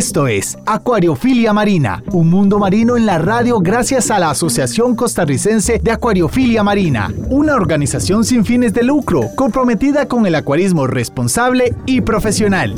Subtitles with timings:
[0.00, 5.78] Esto es Acuariofilia Marina, un mundo marino en la radio gracias a la Asociación Costarricense
[5.78, 12.00] de Acuariofilia Marina, una organización sin fines de lucro comprometida con el acuarismo responsable y
[12.00, 12.74] profesional.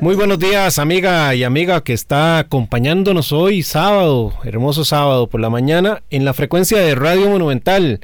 [0.00, 5.50] Muy buenos días, amiga y amiga que está acompañándonos hoy, sábado, hermoso sábado por la
[5.50, 8.00] mañana, en la frecuencia de Radio Monumental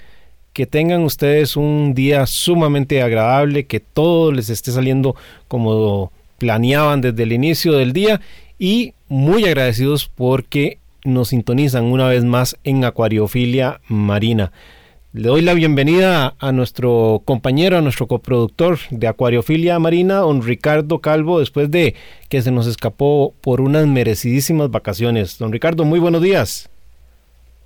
[0.52, 5.16] que tengan ustedes un día sumamente agradable, que todo les esté saliendo
[5.48, 8.20] como planeaban desde el inicio del día
[8.58, 14.52] y muy agradecidos porque nos sintonizan una vez más en Acuariofilia Marina.
[15.14, 21.00] Le doy la bienvenida a nuestro compañero, a nuestro coproductor de Acuariofilia Marina, don Ricardo
[21.00, 21.94] Calvo, después de
[22.30, 25.38] que se nos escapó por unas merecidísimas vacaciones.
[25.38, 26.71] Don Ricardo, muy buenos días.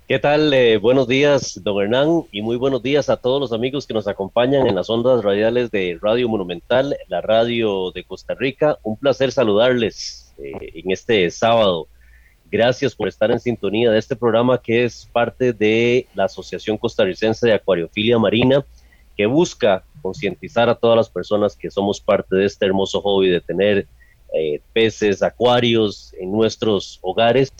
[0.07, 0.53] ¿Qué tal?
[0.53, 4.07] Eh, buenos días, don Hernán, y muy buenos días a todos los amigos que nos
[4.07, 8.77] acompañan en las ondas radiales de Radio Monumental, la radio de Costa Rica.
[8.83, 11.89] Un placer saludarles eh, en este sábado.
[12.49, 17.45] Gracias por estar en sintonía de este programa que es parte de la Asociación Costarricense
[17.45, 18.65] de Acuariofilia Marina,
[19.17, 23.41] que busca concientizar a todas las personas que somos parte de este hermoso hobby de
[23.41, 23.87] tener
[24.33, 27.51] eh, peces, acuarios en nuestros hogares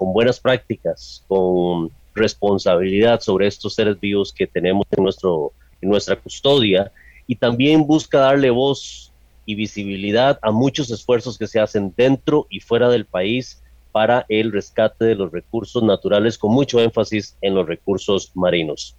[0.00, 6.16] con buenas prácticas, con responsabilidad sobre estos seres vivos que tenemos en, nuestro, en nuestra
[6.16, 6.90] custodia
[7.26, 9.12] y también busca darle voz
[9.44, 13.62] y visibilidad a muchos esfuerzos que se hacen dentro y fuera del país
[13.92, 18.96] para el rescate de los recursos naturales con mucho énfasis en los recursos marinos.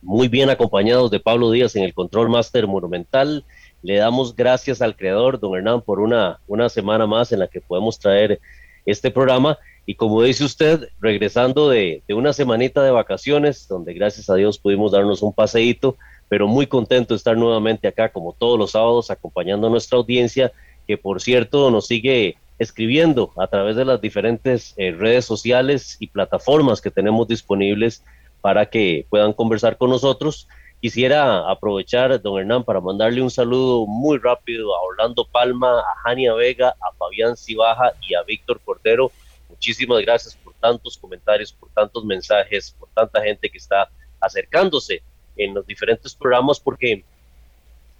[0.00, 3.44] Muy bien acompañados de Pablo Díaz en el Control Master Monumental.
[3.82, 7.60] Le damos gracias al creador, don Hernán, por una, una semana más en la que
[7.60, 8.38] podemos traer
[8.86, 9.58] este programa
[9.90, 14.92] y como dice usted, regresando de, una semanita de vacaciones, donde gracias a Dios pudimos
[14.92, 15.96] darnos un paseíto,
[16.28, 20.52] pero muy contento de estar nuevamente acá, como todos los sábados, acompañando a nuestra audiencia,
[20.86, 26.06] que por cierto nos sigue escribiendo a través de las diferentes eh, redes sociales y
[26.06, 28.04] plataformas que tenemos disponibles
[28.42, 30.46] para que puedan conversar con nosotros.
[30.80, 36.32] Quisiera aprovechar, don Hernán, para mandarle un saludo muy rápido a Orlando Palma, a Jania
[36.32, 39.12] Vega, a Fabián Cibaja y a Víctor Cordero,
[39.50, 43.90] muchísimas gracias por tantos comentarios, por tantos mensajes, por tanta gente que está
[44.20, 45.02] acercándose
[45.36, 47.04] en los diferentes programas, porque,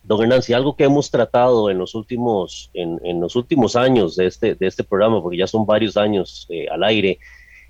[0.03, 4.25] don Hernán, si algo que hemos tratado en los últimos, en, los últimos años de
[4.25, 7.19] este, de este programa, porque ya son varios años eh, al aire,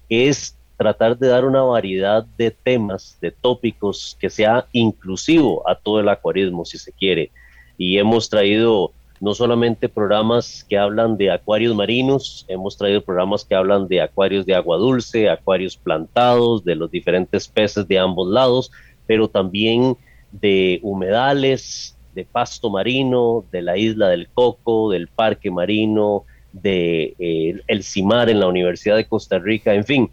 [0.09, 6.00] es tratar de dar una variedad de temas, de tópicos que sea inclusivo a todo
[6.00, 7.30] el acuarismo, si se quiere.
[7.76, 8.90] Y hemos traído
[9.20, 14.46] no solamente programas que hablan de acuarios marinos, hemos traído programas que hablan de acuarios
[14.46, 18.72] de agua dulce, acuarios plantados, de los diferentes peces de ambos lados,
[19.06, 19.98] pero también
[20.32, 26.24] de humedales, de pasto marino, de la isla del Coco, del parque marino,
[26.54, 30.10] de eh, el CIMAR en la Universidad de Costa Rica, en fin,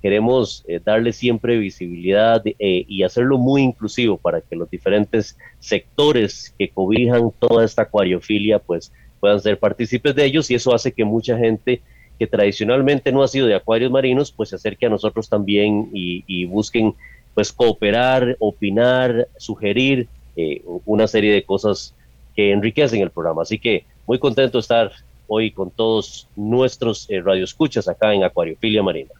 [0.00, 6.54] queremos eh, darle siempre visibilidad eh, y hacerlo muy inclusivo para que los diferentes sectores
[6.58, 11.04] que cobijan toda esta acuariofilia pues puedan ser partícipes de ellos y eso hace que
[11.04, 11.82] mucha gente
[12.18, 16.44] que tradicionalmente no ha sido de acuarios marinos pues se acerque a nosotros también y,
[16.46, 16.94] busquen
[17.34, 21.94] pues cooperar, opinar, sugerir eh, una serie de cosas
[22.34, 23.42] que enriquecen el programa.
[23.42, 24.92] Así que muy contento de estar
[25.26, 29.10] hoy con todos nuestros radioescuchas acá en Acuariofilia Marina.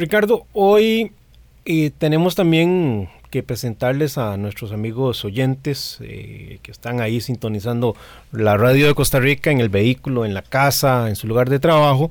[0.00, 1.12] Ricardo, hoy
[1.66, 7.94] eh, tenemos también que presentarles a nuestros amigos oyentes eh, que están ahí sintonizando
[8.32, 11.58] la radio de Costa Rica en el vehículo, en la casa, en su lugar de
[11.58, 12.10] trabajo.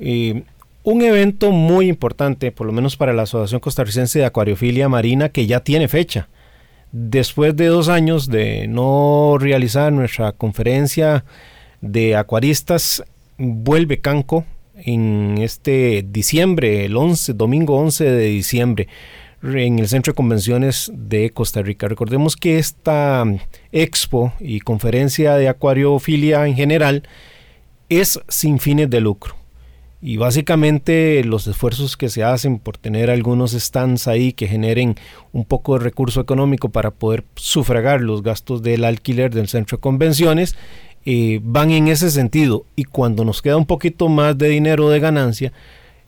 [0.00, 0.42] Eh,
[0.82, 5.46] un evento muy importante, por lo menos para la Asociación Costarricense de Acuariofilia Marina, que
[5.46, 6.28] ya tiene fecha.
[6.90, 11.24] Después de dos años de no realizar nuestra conferencia
[11.80, 13.04] de acuaristas,
[13.38, 14.44] vuelve Canco
[14.76, 18.88] en este diciembre, el 11, domingo 11 de diciembre,
[19.42, 21.86] en el Centro de Convenciones de Costa Rica.
[21.86, 23.24] Recordemos que esta
[23.72, 27.02] expo y conferencia de acuariofilia en general
[27.88, 29.36] es sin fines de lucro.
[30.00, 34.96] Y básicamente los esfuerzos que se hacen por tener algunos stands ahí que generen
[35.32, 39.80] un poco de recurso económico para poder sufragar los gastos del alquiler del centro de
[39.80, 40.56] convenciones
[41.04, 42.64] eh, van en ese sentido.
[42.76, 45.52] Y cuando nos queda un poquito más de dinero de ganancia,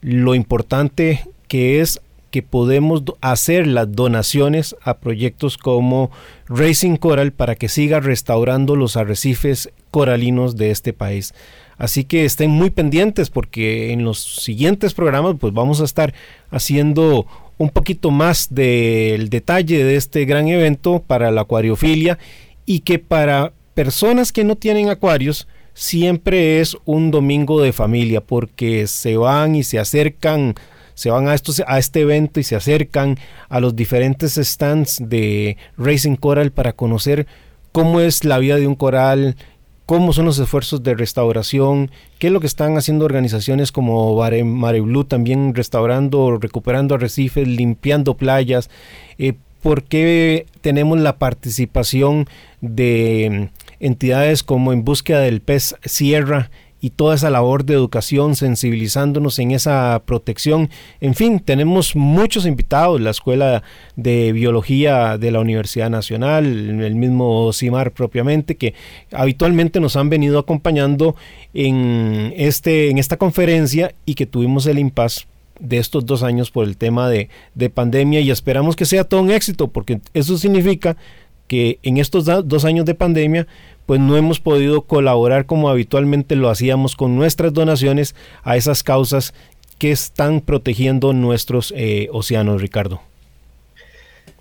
[0.01, 2.01] lo importante que es
[2.31, 6.11] que podemos hacer las donaciones a proyectos como
[6.49, 11.33] Racing Coral para que siga restaurando los arrecifes coralinos de este país.
[11.79, 16.15] Así que estén muy pendientes porque en los siguientes programas pues vamos a estar
[16.51, 17.27] haciendo
[17.59, 22.19] un poquito más del detalle de este gran evento para la acuariofilia
[22.67, 28.87] y que para personas que no tienen acuarios siempre es un domingo de familia porque
[28.87, 30.55] se van y se acercan
[30.95, 33.19] se van a, estos, a este evento y se acercan
[33.51, 37.27] a los diferentes stands de Racing Coral para conocer
[37.71, 39.37] cómo es la vida de un coral,
[39.85, 44.81] cómo son los esfuerzos de restauración, qué es lo que están haciendo organizaciones como Mare
[44.81, 48.71] Blue, también restaurando, recuperando arrecifes, limpiando playas,
[49.19, 52.27] eh, por qué tenemos la participación
[52.63, 53.51] de
[53.81, 56.51] entidades como En Búsqueda del Pez Sierra
[56.81, 60.69] y toda esa labor de educación, sensibilizándonos en esa protección.
[61.01, 63.63] En fin, tenemos muchos invitados, la Escuela
[63.97, 68.75] de Biología de la Universidad Nacional, el mismo CIMAR propiamente, que
[69.11, 71.17] habitualmente nos han venido acompañando
[71.55, 75.27] en, este, en esta conferencia y que tuvimos el impasse
[75.59, 79.23] de estos dos años por el tema de, de pandemia y esperamos que sea todo
[79.23, 80.99] un éxito, porque eso significa
[81.47, 83.47] que en estos dos años de pandemia
[83.87, 89.33] pues no hemos podido colaborar como habitualmente lo hacíamos con nuestras donaciones a esas causas
[89.79, 93.01] que están protegiendo nuestros eh, océanos, Ricardo.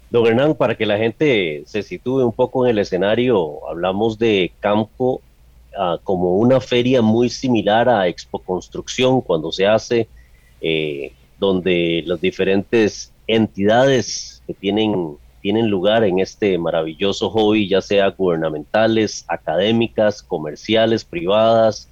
[0.10, 4.52] Don Hernán, para que la gente se sitúe un poco en el escenario, hablamos de
[4.60, 5.22] campo
[5.78, 10.08] ah, como una feria muy similar a Expo Construcción cuando se hace,
[10.62, 18.10] eh, donde las diferentes entidades que tienen tienen lugar en este maravilloso hobby, ya sea
[18.10, 21.88] gubernamentales, académicas, comerciales, privadas,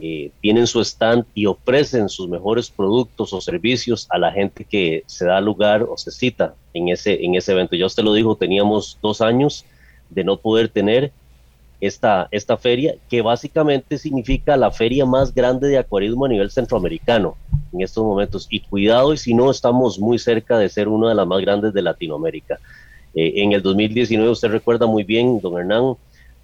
[0.00, 5.02] eh, tienen su stand y ofrecen sus mejores productos o servicios a la gente que
[5.04, 7.76] se da lugar o se cita en ese, en ese evento.
[7.76, 9.66] Ya usted lo dijo, teníamos dos años
[10.08, 11.12] de no poder tener
[11.80, 17.36] esta, esta feria, que básicamente significa la feria más grande de acuarismo a nivel centroamericano
[17.72, 18.46] en estos momentos.
[18.50, 21.72] Y cuidado, y si no, estamos muy cerca de ser una de las más grandes
[21.72, 22.58] de Latinoamérica.
[23.14, 25.94] Eh, en el 2019, usted recuerda muy bien, don Hernán,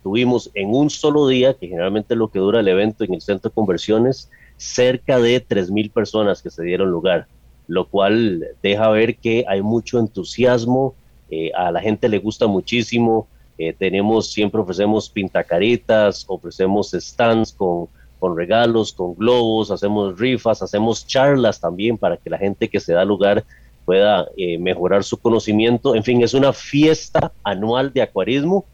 [0.02, 3.20] tuvimos en un solo día, que generalmente es lo que dura el evento en el
[3.20, 7.26] centro de conversiones, cerca de 3.000 personas que se dieron lugar,
[7.66, 10.94] lo cual deja ver que hay mucho entusiasmo,
[11.30, 13.26] eh, a la gente le gusta muchísimo,
[13.58, 17.88] eh, tenemos, siempre ofrecemos pintacaritas, ofrecemos stands con
[18.24, 22.94] con regalos, con globos, hacemos rifas, hacemos charlas también para que la gente que se
[22.94, 23.44] da lugar
[23.84, 25.94] pueda eh, mejorar su conocimiento.
[25.94, 28.64] En fin, es una fiesta anual de acuarismo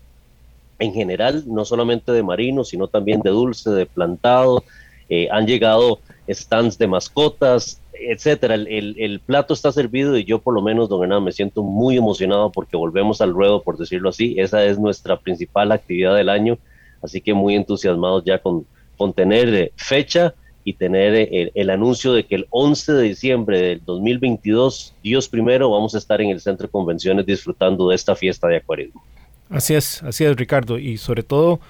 [0.79, 4.63] en general, no solamente de marinos, sino también de dulce, de plantado.
[5.09, 5.99] Eh, han llegado
[6.31, 8.55] stands de mascotas, etcétera.
[8.55, 12.51] El, plato está servido y yo por lo menos, don Hernán, me siento muy emocionado
[12.51, 14.35] porque volvemos al ruedo, por decirlo así.
[14.39, 16.59] Esa es nuestra principal actividad del año,
[17.03, 18.67] así que muy entusiasmados ya con,
[18.97, 20.35] con tener eh, fecha
[20.65, 25.71] y tener eh, el, anuncio de que el 11 de diciembre del 2022, Dios primero,
[25.71, 29.03] vamos a estar en el Centro de Convenciones disfrutando de esta fiesta de acuarismo.
[29.49, 31.61] Así es, así es Ricardo, y sobre todo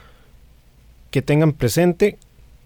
[1.11, 2.19] que tengan presente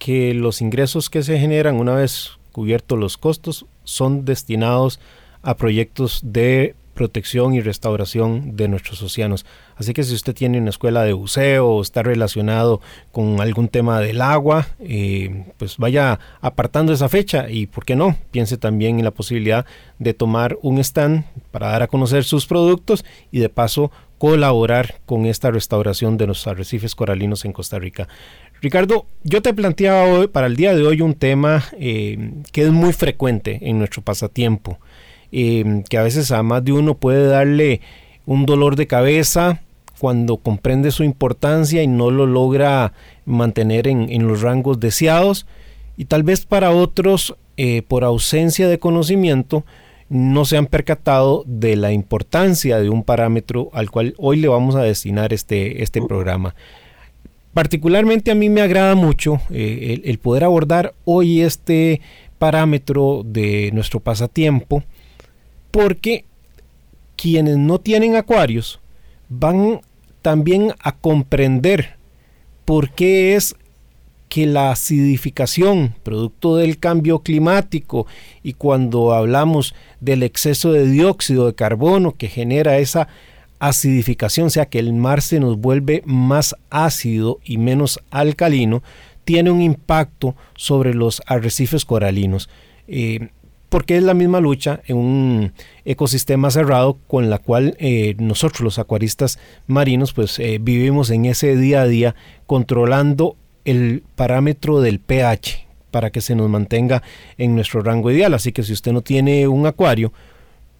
[0.04, 5.00] que los ingresos que se generan una vez cubiertos los costos son destinados
[5.40, 9.46] a proyectos de protección y restauración de nuestros océanos.
[9.76, 12.82] Así que si usted tiene una escuela de buceo o está relacionado
[13.12, 18.18] con algún tema del agua, eh, pues vaya apartando esa fecha y, ¿por qué no?
[18.30, 19.64] Piense también en la posibilidad
[19.98, 25.26] de tomar un stand para dar a conocer sus productos y de paso colaborar con
[25.26, 28.08] esta restauración de los arrecifes coralinos en Costa Rica.
[28.64, 32.72] Ricardo, yo te planteaba hoy, para el día de hoy un tema eh, que es
[32.72, 34.78] muy frecuente en nuestro pasatiempo
[35.36, 37.80] Em, que a veces a más de uno puede darle
[38.24, 39.62] un dolor de cabeza
[39.98, 42.92] cuando comprende su importancia y no lo logra
[43.24, 45.44] mantener en, los rangos deseados.
[45.96, 49.64] Y tal vez para otros, eh, por ausencia de conocimiento,
[50.08, 54.76] no se han percatado de la importancia de un parámetro al cual hoy le vamos
[54.76, 56.54] a destinar este, este programa.
[57.54, 62.00] Particularmente a mí me agrada mucho eh, el poder abordar hoy este
[62.38, 64.82] parámetro de nuestro pasatiempo
[65.70, 66.24] porque
[67.16, 68.80] quienes no tienen acuarios
[69.28, 69.80] van
[70.20, 71.96] también a comprender
[72.64, 73.56] por qué es
[74.28, 78.06] que la acidificación, producto del cambio climático,
[78.42, 83.06] y cuando hablamos del exceso de dióxido de carbono que genera esa
[83.58, 88.82] acidificación, o sea que el mar se nos vuelve más ácido y menos alcalino,
[89.24, 92.48] tiene un impacto sobre los arrecifes coralinos.
[92.86, 93.28] Eh,
[93.74, 95.52] porque es la misma lucha en un
[95.84, 101.56] ecosistema cerrado con la cual eh, nosotros los acuaristas marinos pues eh, vivimos en ese
[101.56, 102.14] día a día
[102.46, 107.02] controlando el parámetro del pH para que se nos mantenga
[107.36, 108.34] en nuestro rango ideal.
[108.34, 110.12] Así que si usted no tiene un acuario,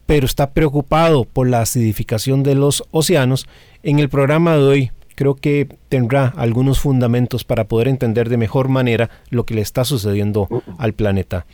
[0.07, 3.47] pero está preocupado por la acidificación de los océanos,
[3.83, 8.69] en el programa de hoy creo que tendrá algunos fundamentos para poder entender de mejor
[8.69, 11.47] manera lo que le está sucediendo al planeta.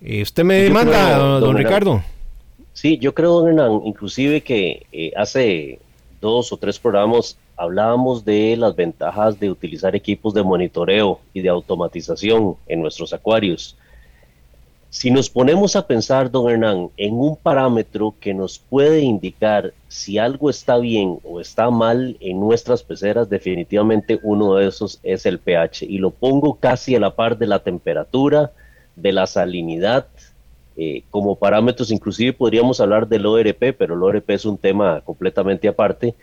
[0.00, 2.02] Eh, ¿Usted me manda, don, Ricardo?
[2.72, 5.78] Sí, yo creo, don Hernán, inclusive que eh, hace
[6.20, 11.48] dos o tres programas hablábamos de las ventajas de utilizar equipos de monitoreo y de
[11.48, 13.76] automatización en nuestros acuarios.
[14.92, 20.18] Si nos ponemos a pensar, don Hernán, en un parámetro que nos puede indicar si
[20.18, 25.38] algo está bien o está mal en nuestras peceras, definitivamente uno de esos es el
[25.38, 25.86] pH.
[25.86, 28.52] Y lo pongo casi a la par de la temperatura,
[28.94, 30.08] de la salinidad,
[30.76, 31.90] eh, como parámetros.
[31.90, 36.14] Inclusive podríamos hablar del ORP, pero el ORP es un tema completamente aparte.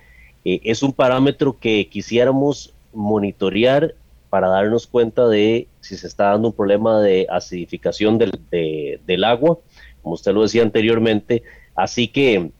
[0.45, 3.95] Eh, es un parámetro que quisiéramos monitorear
[4.29, 9.57] para darnos cuenta de si se está dando un problema de acidificación del, del agua,
[10.01, 11.43] como usted lo decía anteriormente.
[11.75, 12.51] Así que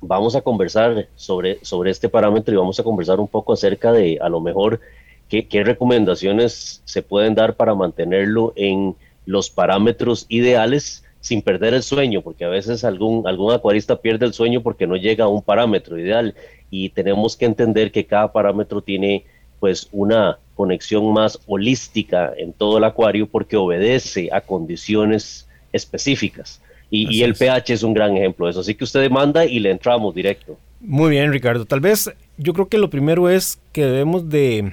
[0.00, 4.18] vamos a conversar sobre, sobre este parámetro y vamos a conversar un poco acerca de
[4.20, 4.80] a lo mejor
[5.28, 12.22] qué, recomendaciones se pueden dar para mantenerlo en los parámetros ideales sin perder el sueño,
[12.22, 15.98] porque a veces algún, algún acuarista pierde el sueño porque no llega a un parámetro
[15.98, 16.34] ideal
[16.70, 19.26] y tenemos que entender que cada parámetro tiene
[19.60, 26.60] pues una conexión más holística en todo el acuario porque obedece a condiciones específicas.
[26.92, 28.60] Y, el pH es un gran ejemplo de eso.
[28.60, 30.58] Así que usted demanda y le entramos directo.
[30.80, 31.64] Muy bien, Ricardo.
[31.64, 34.72] Tal vez yo creo que lo primero es que debemos de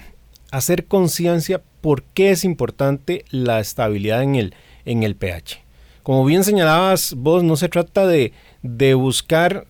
[0.50, 5.62] hacer conciencia por qué es importante la estabilidad en el, en el pH.
[6.08, 8.32] Como bien señalabas vos, no se trata de,
[8.94, 9.68] buscar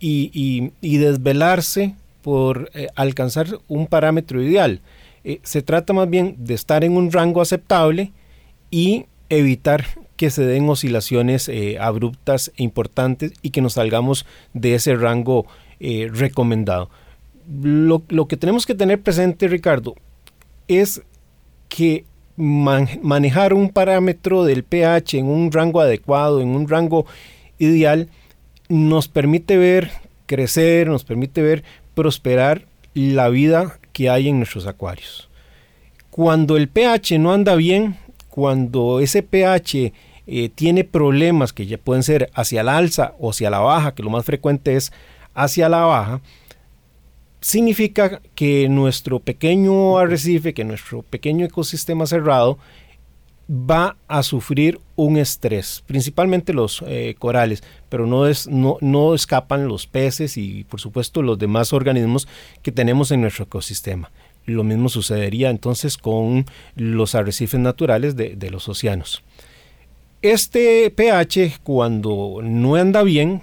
[0.00, 1.94] y, desvelarse
[2.24, 4.80] por eh, alcanzar un parámetro ideal.
[5.24, 8.12] Eh, se trata más bien de estar en un rango aceptable
[8.70, 9.84] y evitar
[10.16, 15.46] que se den oscilaciones eh, abruptas e importantes y que nos salgamos de ese rango
[16.12, 16.88] recomendado.
[17.62, 19.96] Lo, que tenemos que tener presente, Ricardo,
[20.66, 21.02] es
[21.68, 27.04] que manejar un parámetro del pH en un rango adecuado, en un rango
[27.58, 28.08] ideal,
[28.70, 29.90] nos permite ver
[30.24, 35.28] crecer, nos permite ver prosperar la vida que hay en nuestros acuarios.
[36.10, 37.96] Cuando el pH no anda bien,
[38.28, 39.92] cuando ese pH
[40.26, 44.02] eh, tiene problemas que ya pueden ser hacia la alza o hacia la baja, que
[44.02, 44.92] lo más frecuente es
[45.34, 46.20] hacia la baja,
[47.40, 52.58] significa que nuestro pequeño arrecife, que nuestro pequeño ecosistema cerrado,
[53.48, 59.68] va a sufrir un estrés, principalmente los eh, corales, pero no, es, no, no escapan
[59.68, 62.26] los peces y por supuesto los demás organismos
[62.62, 64.10] que tenemos en nuestro ecosistema.
[64.46, 66.46] Lo mismo sucedería entonces con
[66.76, 69.22] los arrecifes naturales de, los océanos.
[70.22, 73.42] Este pH cuando no anda bien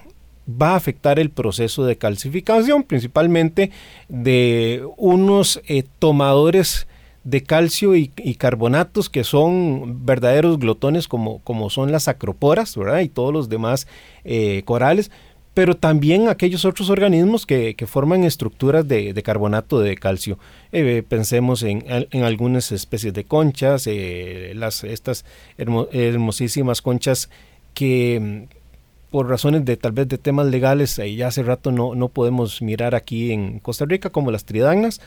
[0.49, 3.71] va a afectar el proceso de calcificación, principalmente
[4.09, 6.87] de unos eh, tomadores
[7.23, 13.31] de calcio y, carbonatos que son verdaderos glotones como, como son las acroporas y todos
[13.31, 13.87] los demás
[14.23, 15.11] eh, corales,
[15.53, 20.39] pero también aquellos otros organismos que, forman estructuras de, carbonato de calcio.
[20.71, 21.83] Eh, pensemos en,
[22.23, 25.25] algunas especies de conchas, eh, las, estas
[25.57, 27.29] hermosísimas conchas
[27.75, 28.61] que mm,
[29.11, 32.95] por razones de tal vez de temas legales ya hace rato no, no podemos mirar
[32.95, 35.01] aquí en Costa Rica como las tridagnas,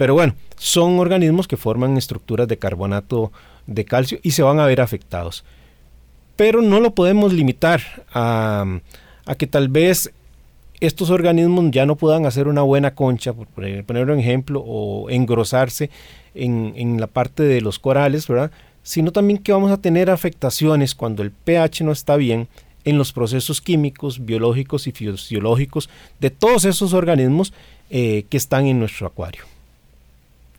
[0.00, 3.32] pero bueno, son organismos que forman estructuras de carbonato
[3.66, 5.44] de calcio y se van a ver afectados.
[6.36, 7.82] Pero no lo podemos limitar
[8.14, 8.64] a,
[9.36, 10.10] que tal vez
[10.80, 15.90] estos organismos ya no puedan hacer una buena concha, por poner un ejemplo, o engrosarse
[16.34, 18.52] en, la parte de los corales, ¿verdad?
[18.82, 22.48] Sino también que vamos a tener afectaciones cuando el pH no está bien
[22.86, 25.90] en los procesos químicos, biológicos y fisiológicos
[26.20, 27.52] de todos esos organismos
[27.90, 29.44] eh, que están en nuestro acuario.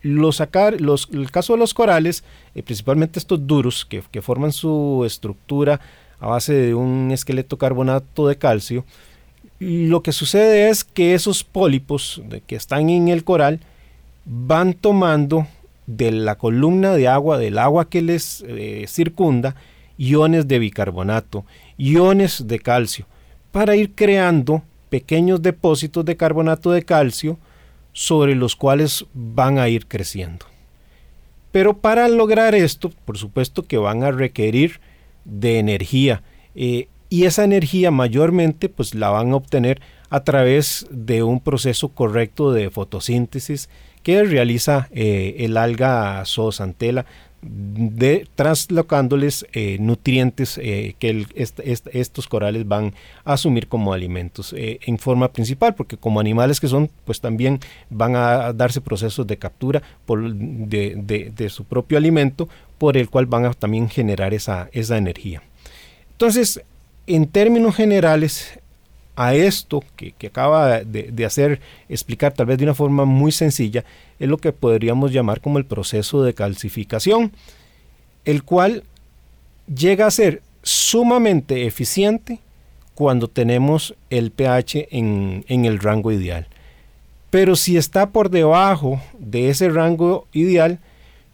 [0.02, 0.42] Los
[0.78, 5.80] los, el caso de los corales, eh, principalmente estos duros que, forman su estructura
[6.18, 8.84] a base de un esqueleto carbonato de calcio,
[9.58, 13.60] lo que sucede es que esos pólipos que están en el coral
[14.24, 15.46] van tomando
[15.86, 19.54] de la columna de agua, del agua que les eh, circunda,
[19.98, 21.44] iones de bicarbonato,
[21.76, 23.06] iones de calcio,
[23.50, 27.38] para ir creando pequeños depósitos de carbonato de calcio
[27.92, 30.46] sobre los cuales van a ir creciendo.
[31.50, 34.80] Pero para lograr esto, por supuesto que van a requerir
[35.24, 36.22] de energía.
[36.54, 42.52] y esa energía mayormente pues la van a obtener a través de un proceso correcto
[42.52, 43.68] de fotosíntesis
[44.02, 47.04] que realiza el alga zoosantela
[47.42, 52.94] de traslocándoles eh, nutrientes eh, que estos corales van
[53.24, 57.58] a asumir como alimentos eh, en forma principal, porque como animales que son, pues también
[57.90, 63.44] van a darse procesos de captura por, de, su propio alimento, por el cual van
[63.44, 65.42] a también generar esa, esa energía.
[66.12, 66.62] Entonces,
[67.08, 68.60] en términos generales,
[69.16, 73.84] a esto que, acaba de, hacer explicar tal vez de una forma muy sencilla
[74.18, 77.32] es lo que podríamos llamar como el proceso de calcificación,
[78.24, 78.84] el cual
[79.66, 82.38] llega a ser sumamente eficiente
[82.94, 86.46] cuando tenemos el pH en, el rango ideal.
[87.30, 90.78] Pero si está por debajo de ese rango ideal,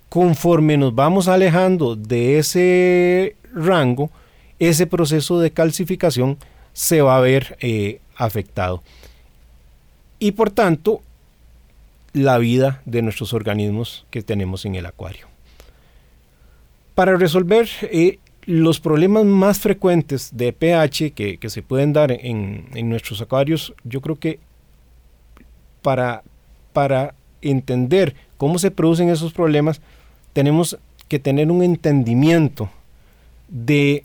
[0.08, 4.10] conforme nos vamos alejando de ese rango,
[4.58, 6.38] ese proceso de calcificación
[6.78, 8.84] se va a ver eh, afectado.
[10.20, 11.02] Y por tanto,
[12.12, 15.26] la vida de nuestros organismos que tenemos en el acuario.
[16.94, 23.20] Para resolver eh, los problemas más frecuentes de pH que, se pueden dar en, nuestros
[23.20, 24.38] acuarios, yo creo que
[25.82, 26.22] para,
[26.72, 29.80] para entender cómo se producen esos problemas,
[30.32, 32.70] tenemos que tener un entendimiento
[33.48, 34.04] de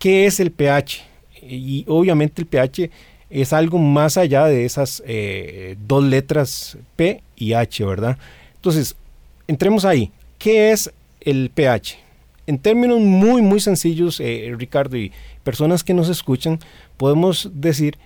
[0.00, 1.11] qué es el pH,
[1.42, 2.90] y obviamente el pH
[3.32, 8.18] es algo más allá de esas eh, dos letras P y H, ¿verdad?
[8.56, 8.94] Entonces,
[9.48, 10.12] entremos ahí.
[10.38, 11.98] ¿Qué es el pH?
[12.46, 15.12] En términos muy, muy sencillos, eh, Ricardo, y
[15.44, 16.58] personas que nos escuchan,
[16.98, 17.96] podemos decir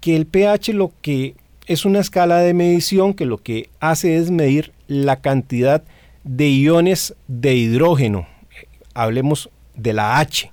[0.00, 4.30] que el pH lo que es una escala de medición que lo que hace es
[4.30, 5.84] medir la cantidad
[6.24, 8.26] de iones de hidrógeno,
[8.94, 10.50] hablemos de la H,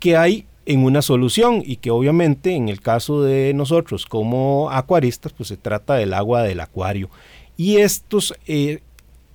[0.00, 5.32] que hay en una solución y que obviamente en el caso de nosotros como acuaristas
[5.32, 7.10] pues se trata del agua del acuario.
[7.56, 8.80] Y estos eh,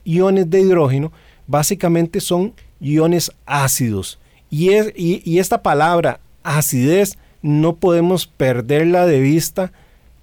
[0.04, 1.12] iones de hidrógeno
[1.48, 4.20] básicamente son iones ácidos.
[4.50, 9.72] Y, es, y, esta palabra acidez no podemos perderla de vista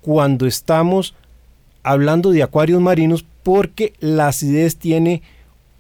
[0.01, 1.15] cuando estamos
[1.83, 5.23] hablando de acuarios marinos porque la acidez tiene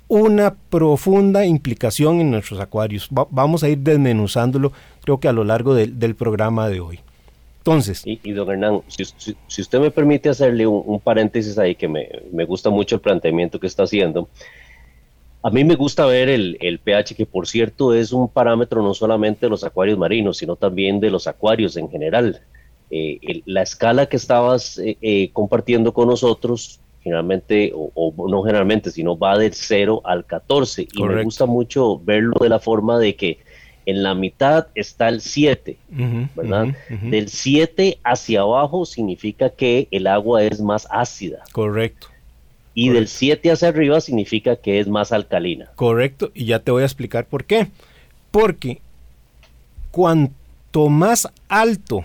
[0.08, 3.08] una profunda implicación en nuestros acuarios.
[3.10, 7.00] vamos a ir desmenuzándolo creo que a lo largo del programa de hoy.
[7.58, 8.02] Entonces.
[8.04, 12.70] Y, don Hernán, si, usted me permite hacerle un, paréntesis ahí, que me, me, gusta
[12.70, 14.28] mucho el planteamiento que está haciendo.
[15.42, 18.94] A mí me gusta ver el, el, pH, que por cierto es un parámetro no
[18.94, 22.40] solamente de los acuarios marinos, sino también de los acuarios en general.
[22.90, 29.16] Eh, la escala que estabas eh, eh, compartiendo con nosotros, generalmente, o, no generalmente, sino
[29.16, 30.88] va del 0 al 14.
[30.92, 33.38] Y me gusta mucho verlo de la forma de que
[33.86, 35.78] en la mitad está el 7,
[36.34, 36.74] ¿verdad?
[37.02, 41.44] Del 7 hacia abajo significa que el agua es más ácida.
[41.52, 42.08] Correcto.
[42.74, 45.70] Y del 7 hacia arriba significa que es más alcalina.
[45.76, 47.68] Correcto, y ya te voy a explicar por qué.
[48.32, 48.80] Porque
[49.92, 52.04] cuanto más alto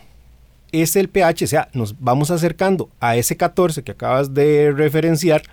[0.71, 5.43] es el pH, o sea, nos vamos acercando a ese 14 que acabas de referenciar,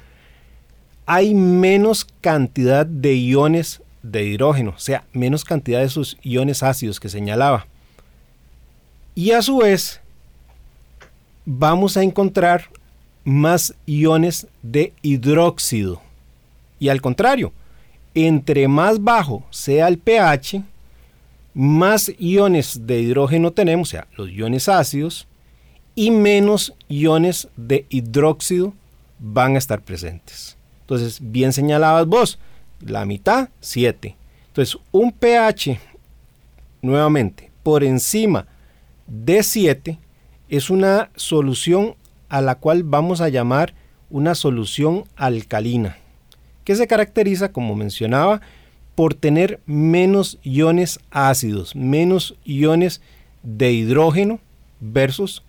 [1.07, 7.01] hay menos cantidad de iones de hidrógeno, o sea, menos cantidad de esos iones ácidos
[7.01, 7.67] que señalaba.
[9.15, 10.01] Y a su vez,
[11.45, 12.69] vamos a encontrar
[13.25, 16.01] más iones de hidróxido.
[16.79, 17.53] Y al contrario,
[18.15, 20.63] entre más bajo sea el pH,
[21.55, 25.27] más iones de hidrógeno tenemos, o sea, los iones ácidos,
[25.95, 28.73] y menos iones de hidróxido
[29.19, 30.57] van a estar presentes.
[30.83, 32.39] Entonces, bien señalabas vos,
[32.81, 34.17] la mitad 7.
[34.49, 35.81] Entonces, un pH,
[36.83, 38.47] nuevamente, por encima
[39.07, 39.99] de 7
[40.49, 41.97] es una solución
[42.29, 43.75] a la cual vamos a llamar
[44.11, 45.99] una solución alcalina,
[46.65, 48.41] que se caracteriza, como mencionaba,
[48.99, 53.01] por tener menos iones ácidos, menos iones
[53.45, 54.41] de hidrógeno
[54.81, 55.45] versus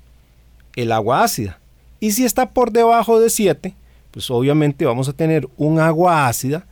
[0.75, 1.57] el agua ácida.
[1.99, 3.73] Y si está por debajo de 7,
[4.12, 6.67] pues obviamente vamos a tener un agua ácida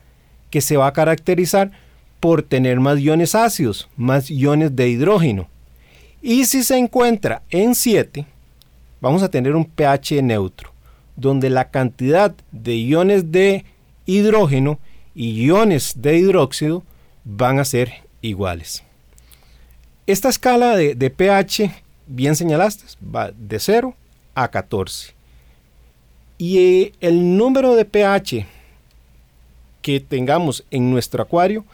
[0.52, 1.72] que se va a caracterizar
[2.20, 5.48] por tener más iones ácidos, más iones de hidrógeno.
[6.22, 8.24] Y si se encuentra en 7,
[9.02, 10.70] vamos a tener un pH neutro,
[11.16, 13.66] donde la cantidad de iones de
[14.06, 14.78] hidrógeno
[15.18, 16.84] y iones de hidróxido
[17.26, 18.84] van a ser iguales.
[20.06, 21.72] Esta escala de, de pH,
[22.06, 23.96] bien señalaste, va de 0
[24.36, 25.16] a 14.
[26.38, 28.46] Y eh, el número de pH
[29.82, 31.66] que tengamos en nuestro acuario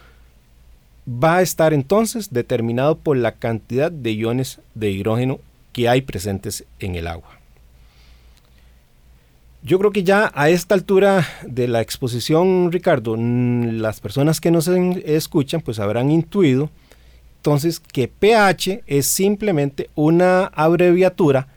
[1.06, 5.38] va a estar entonces determinado por la cantidad de iones de hidrógeno
[5.72, 7.43] que hay presentes en el agua.
[9.66, 14.68] Yo creo que ya a esta altura de la exposición, Ricardo, las personas que nos
[14.68, 16.68] escuchan pues habrán intuido
[17.44, 21.48] entonces que pH es simplemente una abreviatura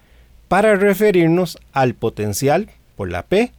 [0.47, 3.51] para referirnos al potencial por la P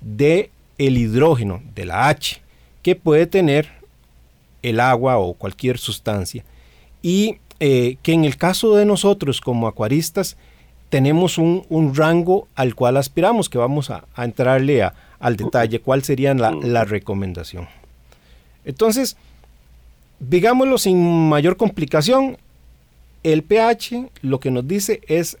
[0.00, 2.40] de el hidrógeno de la H
[2.82, 3.68] que puede tener
[4.62, 6.44] el agua o cualquier sustancia.
[7.02, 10.36] Y eh, que en el caso de nosotros como acuaristas
[10.92, 14.86] tenemos un, rango al cual aspiramos que vamos a, entrarle
[15.18, 17.66] al detalle cuál sería la, la recomendación
[18.64, 19.16] entonces
[20.28, 22.38] digámoslo sin mayor complicación,
[23.22, 25.38] el pH lo que nos dice es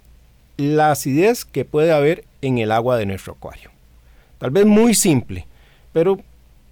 [0.56, 3.70] la acidez que puede haber en el agua de nuestro acuario.
[4.38, 5.46] Tal vez muy simple,
[5.92, 6.18] pero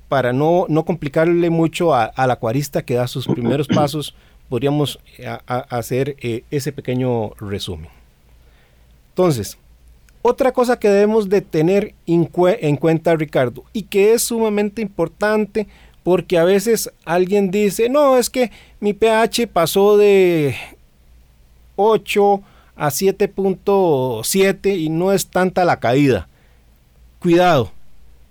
[0.08, 4.14] para no, no complicarle mucho al acuarista que da sus primeros pasos,
[4.48, 7.99] podríamos eh, hacer eh, ese pequeño resumen.
[9.10, 9.58] Entonces,
[10.22, 15.66] otra cosa que debemos de tener en cuenta, Ricardo, y que es sumamente importante
[16.02, 20.54] porque a veces alguien dice, no, es que mi pH pasó de
[21.76, 22.42] 8
[22.76, 26.28] a 7.7 y no es tanta la caída.
[27.18, 27.72] Cuidado,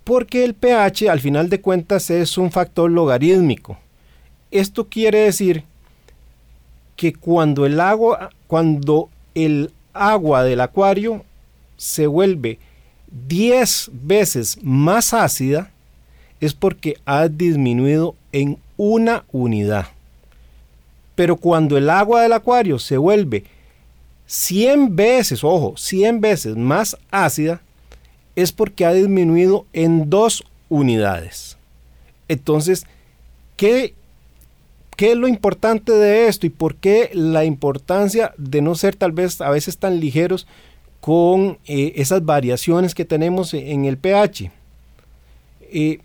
[0.04, 3.78] porque el pH al final de cuentas es un factor logarítmico.
[4.50, 5.64] Esto quiere decir
[6.96, 11.24] que cuando el agua, cuando el agua del acuario
[11.76, 12.58] se vuelve
[13.28, 15.70] 10 veces más ácida,
[16.40, 19.86] es porque ha disminuido en una unidad.
[21.14, 23.44] Pero cuando el agua del acuario se vuelve
[24.26, 27.60] 100 veces, ojo, 100 veces más ácida,
[28.36, 31.58] es porque ha disminuido en dos unidades.
[32.28, 32.86] Entonces,
[33.56, 33.94] ¿qué,
[35.00, 39.12] ¿qué es lo importante de esto y por qué la importancia de no ser tal
[39.12, 40.46] vez a veces tan ligeros
[41.00, 44.50] con eh, esas variaciones que tenemos en el pH?
[45.62, 46.00] Eh,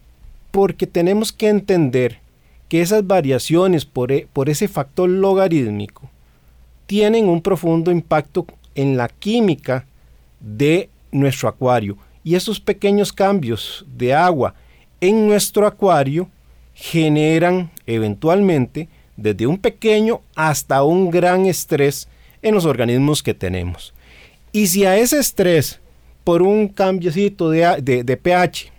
[0.49, 2.19] porque tenemos que entender
[2.69, 6.09] que esas variaciones por, e, por ese factor logarítmico
[6.85, 9.85] tienen un profundo impacto en la química
[10.39, 11.97] de nuestro acuario.
[12.23, 14.55] Y esos pequeños cambios de agua
[15.01, 16.29] en nuestro acuario
[16.75, 22.07] generan eventualmente desde un pequeño hasta un gran estrés
[22.41, 23.93] en los organismos que tenemos.
[24.51, 25.79] Y si a ese estrés,
[26.23, 28.71] por un cambiecito de, de pH,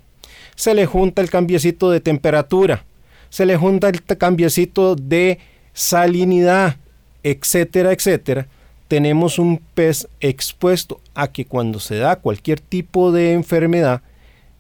[0.55, 2.85] se le junta el cambiecito de temperatura,
[3.31, 5.39] se le junta el cambiecito de
[5.73, 6.77] salinidad,
[7.23, 8.47] etcétera, etcétera,
[8.89, 14.03] tenemos un pez expuesto a que cuando se da cualquier tipo de enfermedad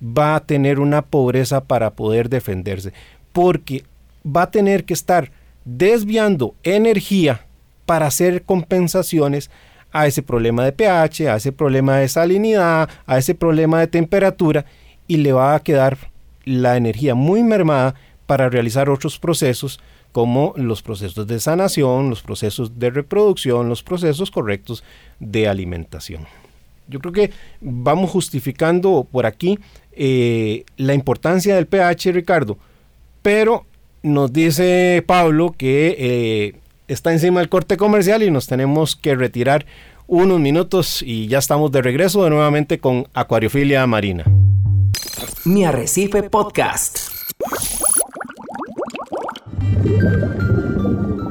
[0.02, 2.92] va a tener una pobreza para poder defenderse,
[3.36, 3.84] porque
[4.24, 5.30] va a tener que estar
[5.66, 7.44] desviando energía
[7.84, 9.50] para hacer compensaciones
[9.92, 14.64] a ese problema de pH, a ese problema de salinidad, a ese problema de temperatura
[15.06, 15.98] y le va a quedar
[16.46, 17.94] la energía muy mermada
[18.24, 19.80] para realizar otros procesos
[20.12, 24.82] como los procesos de sanación, los procesos de reproducción, los procesos correctos
[25.20, 26.24] de alimentación.
[26.88, 29.58] Yo creo que vamos justificando por aquí
[29.92, 32.56] eh, la importancia del pH, Ricardo,
[33.26, 33.66] pero
[34.04, 39.66] nos dice Pablo que eh, está encima del corte comercial y nos tenemos que retirar
[40.06, 44.22] unos minutos y ya estamos de regreso de nuevamente con Acuariofilia Marina.
[45.44, 47.00] Mi Arrecife Podcast.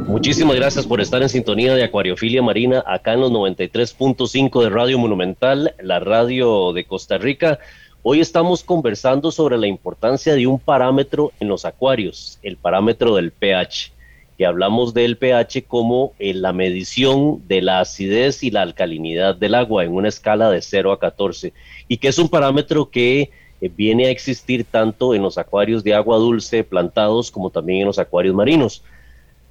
[0.06, 5.00] Muchísimas gracias por estar en sintonía de Acuariofilia Marina acá en los 93.5 de Radio
[5.00, 7.60] Monumental, la radio de Costa Rica.
[8.08, 13.32] Hoy estamos conversando sobre la importancia de un parámetro en los acuarios, el parámetro del
[13.32, 13.94] pH,
[14.38, 19.56] que hablamos del pH como en la medición de la acidez y la alcalinidad del
[19.56, 21.52] agua en una escala de 0 a 14,
[21.88, 25.96] y que es un parámetro que eh, viene a existir tanto en los acuarios de
[25.96, 28.84] agua dulce plantados como también en los acuarios marinos.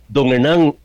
[0.09, 0.77] Don Hernán,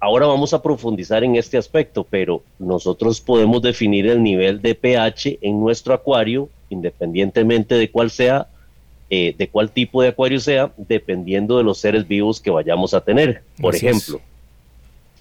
[0.00, 5.38] ahora vamos a profundizar en este aspecto, pero nosotros podemos definir el nivel de pH
[5.42, 8.48] en nuestro acuario, independientemente de cuál sea,
[9.10, 13.00] eh, de cuál tipo de acuario sea, dependiendo de los seres vivos que vayamos a
[13.00, 13.42] tener.
[13.60, 14.20] Por ejemplo,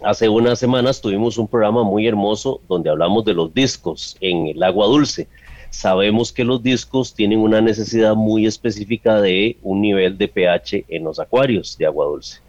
[0.01, 4.61] hace unas semanas tuvimos un programa muy hermoso donde hablamos de los discos en el
[4.63, 5.27] agua dulce
[5.69, 11.03] sabemos que los discos tienen una necesidad muy específica de un nivel de pH en
[11.03, 12.39] los acuarios de agua dulce.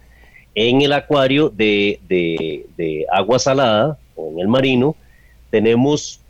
[0.55, 4.95] En el acuario de, agua salada o en el marino
[5.49, 6.21] tenemos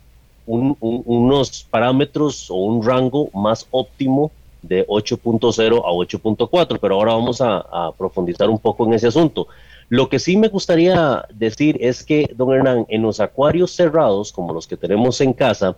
[0.46, 7.92] unos parámetros o un rango más óptimo de 8.0 a 8.4, pero ahora vamos a,
[7.96, 9.48] profundizar un poco en ese asunto.
[9.88, 14.52] Lo que sí me gustaría decir es que, don Hernán, en los acuarios cerrados, como
[14.52, 15.76] los que tenemos en casa,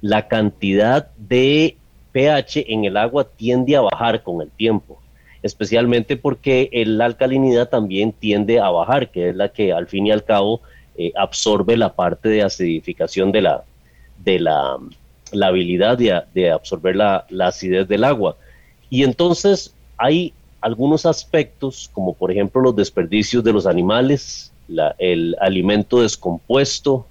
[0.00, 1.76] la cantidad de
[2.12, 5.00] pH en el agua tiende a bajar con el tiempo,
[5.42, 10.10] especialmente porque la alcalinidad también tiende a bajar, que es la que al fin y
[10.10, 10.60] al cabo
[10.96, 13.64] eh, absorbe la parte de acidificación de la,
[14.24, 14.78] de la,
[15.32, 18.36] la habilidad de, absorber la, acidez del agua.
[18.90, 24.52] Y entonces hay algunos aspectos, como por ejemplo los desperdicios de los animales,
[24.98, 27.06] el alimento descompuesto,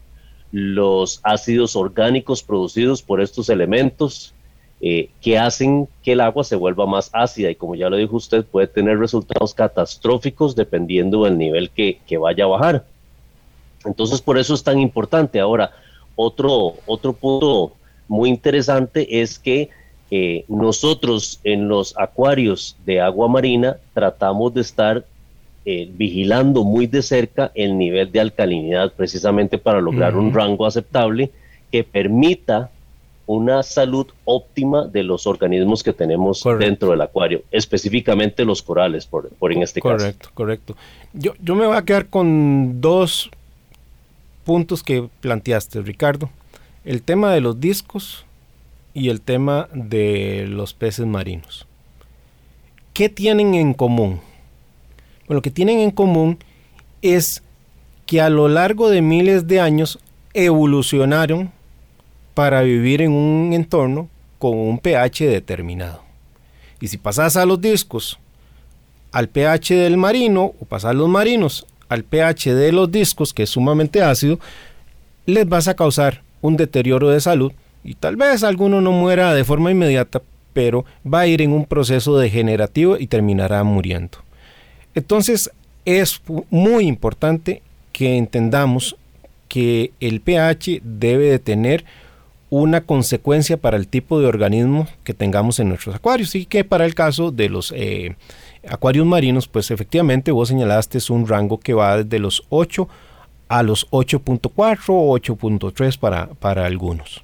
[0.51, 4.33] los ácidos orgánicos producidos por estos elementos,
[4.83, 8.15] eh, que hacen que el agua se vuelva más ácida y como ya lo dijo
[8.15, 12.85] usted, puede tener resultados catastróficos dependiendo del nivel que, que vaya a bajar.
[13.85, 15.39] Entonces, por eso es tan importante.
[15.39, 15.71] Ahora,
[16.15, 17.73] otro, otro punto
[18.07, 19.69] muy interesante es que
[20.09, 25.05] eh, nosotros en los acuarios de agua marina tratamos de estar
[25.63, 31.31] eh, vigilando muy de cerca el nivel de alcalinidad precisamente para lograr un rango aceptable
[31.71, 32.69] que permita
[33.25, 39.29] una salud óptima de los organismos que tenemos dentro del acuario, específicamente los corales, por,
[39.29, 39.95] por en este caso.
[39.95, 40.75] Correcto, correcto.
[41.13, 43.31] Yo, yo me voy a quedar con dos
[44.43, 46.29] puntos que planteaste, Ricardo.
[46.83, 48.25] El tema de los discos
[48.93, 51.67] y el tema de los peces marinos.
[52.93, 54.19] ¿Qué tienen en común?
[55.27, 56.37] Bueno, lo que tienen en común
[57.01, 57.43] es
[58.05, 59.99] que a lo largo de miles de años
[60.33, 61.51] evolucionaron
[62.33, 66.01] para vivir en un entorno con un pH determinado.
[66.79, 68.19] Y si pasas a los discos
[69.11, 73.43] al pH del marino o pasas a los marinos al pH de los discos, que
[73.43, 74.39] es sumamente ácido,
[75.25, 77.51] les vas a causar un deterioro de salud
[77.83, 80.21] y tal vez alguno no muera de forma inmediata,
[80.53, 84.19] pero va a ir en un proceso degenerativo y terminará muriendo.
[84.95, 85.51] Entonces
[85.83, 88.95] es muy importante que entendamos
[89.49, 91.83] que el pH debe de tener
[92.49, 96.85] una consecuencia para el tipo de organismo que tengamos en nuestros acuarios y que para
[96.85, 98.15] el caso de los eh,
[98.67, 102.87] acuarios marinos, pues efectivamente vos señalaste es un rango que va desde los 8
[103.47, 107.23] a los 8.4 o 8.3 para, para algunos.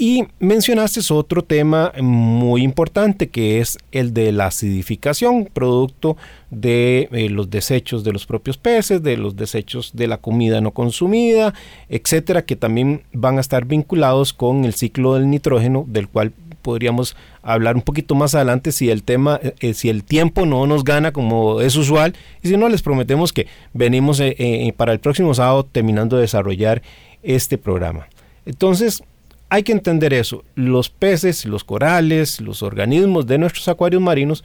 [0.00, 6.16] Y mencionaste otro tema muy importante que es el de la acidificación, producto
[6.50, 10.70] de eh, los desechos de los propios peces, de los desechos de la comida no
[10.70, 11.52] consumida,
[11.88, 17.16] etcétera, que también van a estar vinculados con el ciclo del nitrógeno, del cual podríamos
[17.42, 20.84] hablar un poquito más adelante si el tema, eh, eh, si el tiempo no nos
[20.84, 25.34] gana como es usual y si no les prometemos que venimos eh, para el próximo
[25.34, 26.82] sábado terminando de desarrollar
[27.22, 28.08] este programa.
[28.46, 29.02] Entonces
[29.48, 34.44] hay que entender eso, los peces, los corales, los organismos de nuestros acuarios marinos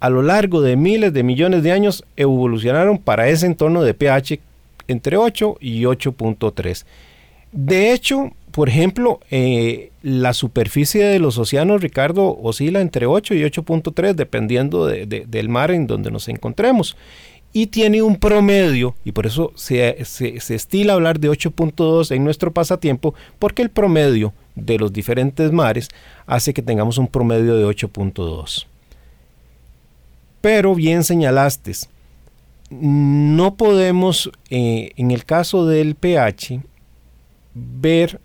[0.00, 4.38] a lo largo de miles de millones de años evolucionaron para ese entorno de pH
[4.86, 6.84] entre 8 y 8.3.
[7.52, 13.42] De hecho, por ejemplo, eh, la superficie de los océanos, Ricardo, oscila entre 8 y
[13.42, 16.96] 8.3 dependiendo del mar en donde nos encontremos.
[17.52, 22.52] Y tiene un promedio, y por eso se, se estila hablar de 8.2 en nuestro
[22.52, 25.88] pasatiempo, porque el promedio de los diferentes mares
[26.24, 28.66] hace que tengamos un promedio de 8.2.
[30.40, 31.72] Pero bien señalaste,
[32.70, 36.60] no podemos, eh, en el caso del pH,
[37.54, 38.20] ver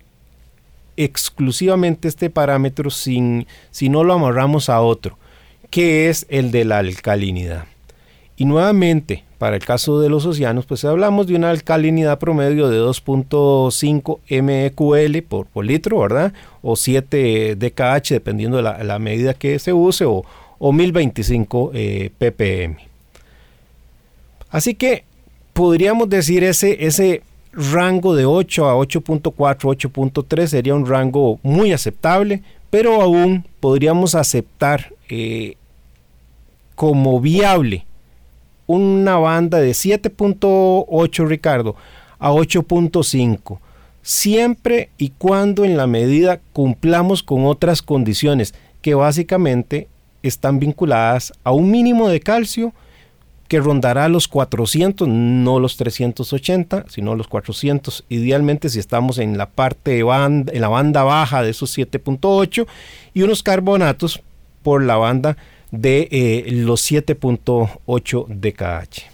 [0.96, 5.18] exclusivamente este parámetro sin, si no lo amarramos a otro,
[5.70, 7.64] que es el de la alcalinidad.
[8.36, 12.80] Y nuevamente, para el caso de los océanos, pues hablamos de una alcalinidad promedio de
[12.80, 16.32] 2.5 MEQL por, por, litro, ¿verdad?
[16.62, 20.24] O 7 DKH, dependiendo de la, medida que se use, o,
[20.58, 22.76] 1025 eh, ppm.
[24.50, 25.04] Así que
[25.52, 32.42] podríamos decir ese, ese rango de 8 a 8.4, 8.3 sería un rango muy aceptable,
[32.70, 35.56] pero aún podríamos aceptar eh,
[36.74, 37.84] como viable
[38.66, 41.74] una banda de 7.8, Ricardo,
[42.20, 43.58] a 8.5,
[44.02, 49.88] siempre y cuando en la medida cumplamos con otras condiciones que básicamente
[50.22, 52.72] están vinculadas a un mínimo de calcio,
[53.50, 58.04] que rondará los 400, no los 380, sino los 400.
[58.08, 62.68] Idealmente si estamos en la parte banda, en la banda baja de esos 7.8
[63.12, 64.22] y unos carbonatos
[64.62, 65.36] por la banda
[65.72, 69.10] de eh, los 7.8 DKH.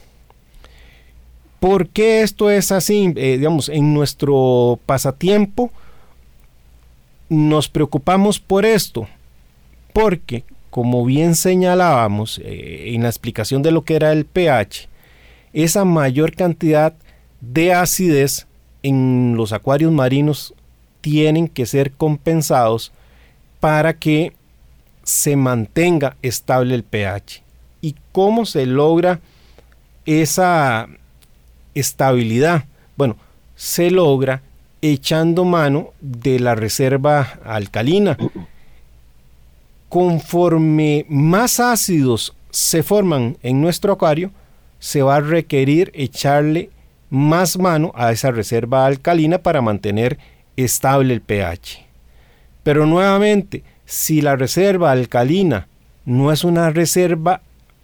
[1.58, 3.14] ¿Por qué esto es así?
[3.16, 5.70] Eh, digamos, en nuestro pasatiempo
[7.30, 9.08] nos preocupamos por esto,
[9.94, 10.44] porque,
[10.76, 14.90] como bien señalábamos eh, en la explicación de lo que era el pH,
[15.54, 16.92] esa mayor cantidad
[17.40, 18.46] de acidez
[18.82, 20.52] en los acuarios marinos
[21.00, 22.92] tienen que ser compensados
[23.58, 24.34] para que
[25.02, 27.42] se mantenga estable el pH.
[27.80, 29.20] ¿Y cómo se logra
[30.04, 30.88] esa
[31.74, 32.66] estabilidad?
[32.98, 33.16] Bueno,
[33.54, 34.42] se logra
[34.82, 38.18] echando mano de la reserva alcalina.
[39.88, 44.32] Conforme más ácidos se forman en nuestro acuario,
[44.78, 46.70] se va a requerir echarle
[47.10, 50.18] más mano a esa reserva alcalina para mantener
[50.56, 51.84] estable el pH.
[52.62, 55.68] Pero nuevamente, si la reserva alcalina
[56.04, 57.42] no es una reserva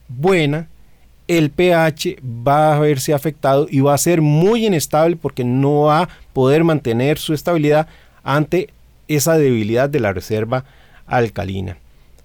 [0.09, 0.69] buena,
[1.29, 6.03] el pH va a verse afectado y va a ser muy inestable porque no va
[6.03, 7.87] a poder mantener su estabilidad
[8.25, 8.71] ante
[9.09, 10.65] esa debilidad de la reserva
[11.07, 11.79] alcalina.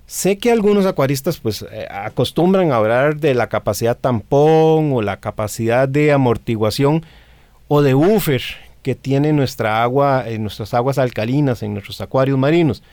[0.07, 5.19] Sé que algunos acuaristas pues eh, acostumbran a hablar de la capacidad tampón o la
[5.19, 7.05] capacidad de amortiguación
[7.67, 8.41] o de buffer
[8.83, 12.83] que tiene nuestra agua, en nuestras aguas alcalinas, en nuestros acuarios marinos.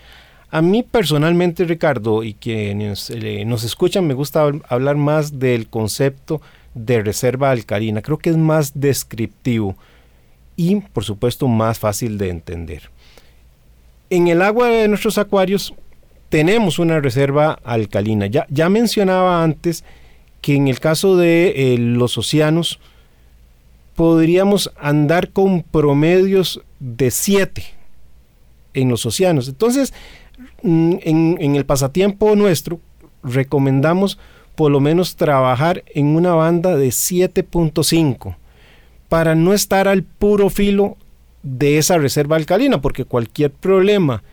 [0.50, 6.40] A mí personalmente, Ricardo, y quienes eh, nos escuchan, me gusta hablar más del concepto
[6.74, 8.02] de reserva alcalina.
[8.02, 9.76] Creo que es más descriptivo
[10.56, 12.90] y, por supuesto, más fácil de entender.
[14.10, 15.74] En el agua de nuestros acuarios
[16.34, 18.26] tenemos una reserva alcalina.
[18.26, 19.84] Ya, ya mencionaba antes
[20.40, 22.80] que en el caso de eh, los océanos
[23.94, 27.62] podríamos andar con promedios de 7
[28.72, 29.46] en los océanos.
[29.46, 29.94] Entonces,
[30.64, 32.80] mm, en, en el pasatiempo nuestro,
[33.22, 34.18] recomendamos
[34.56, 38.34] por lo menos trabajar en una banda de 7.5
[39.08, 40.96] para no estar al puro filo
[41.44, 44.24] de esa reserva alcalina, porque cualquier problema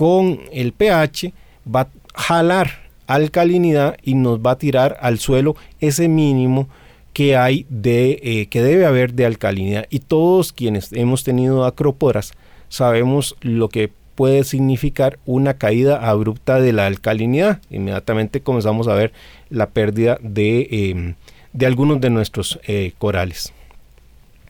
[0.00, 1.34] con el pH
[1.66, 6.70] va a jalar alcalinidad y nos va a tirar al suelo ese mínimo
[7.12, 9.84] que hay de eh, que debe haber de alcalinidad.
[9.90, 12.32] Y todos quienes hemos tenido acróporas
[12.70, 17.60] sabemos lo que puede significar una caída abrupta de la alcalinidad.
[17.68, 19.12] Inmediatamente comenzamos a ver
[19.50, 21.14] la pérdida de, em,
[21.52, 23.52] de algunos de nuestros eh, corales.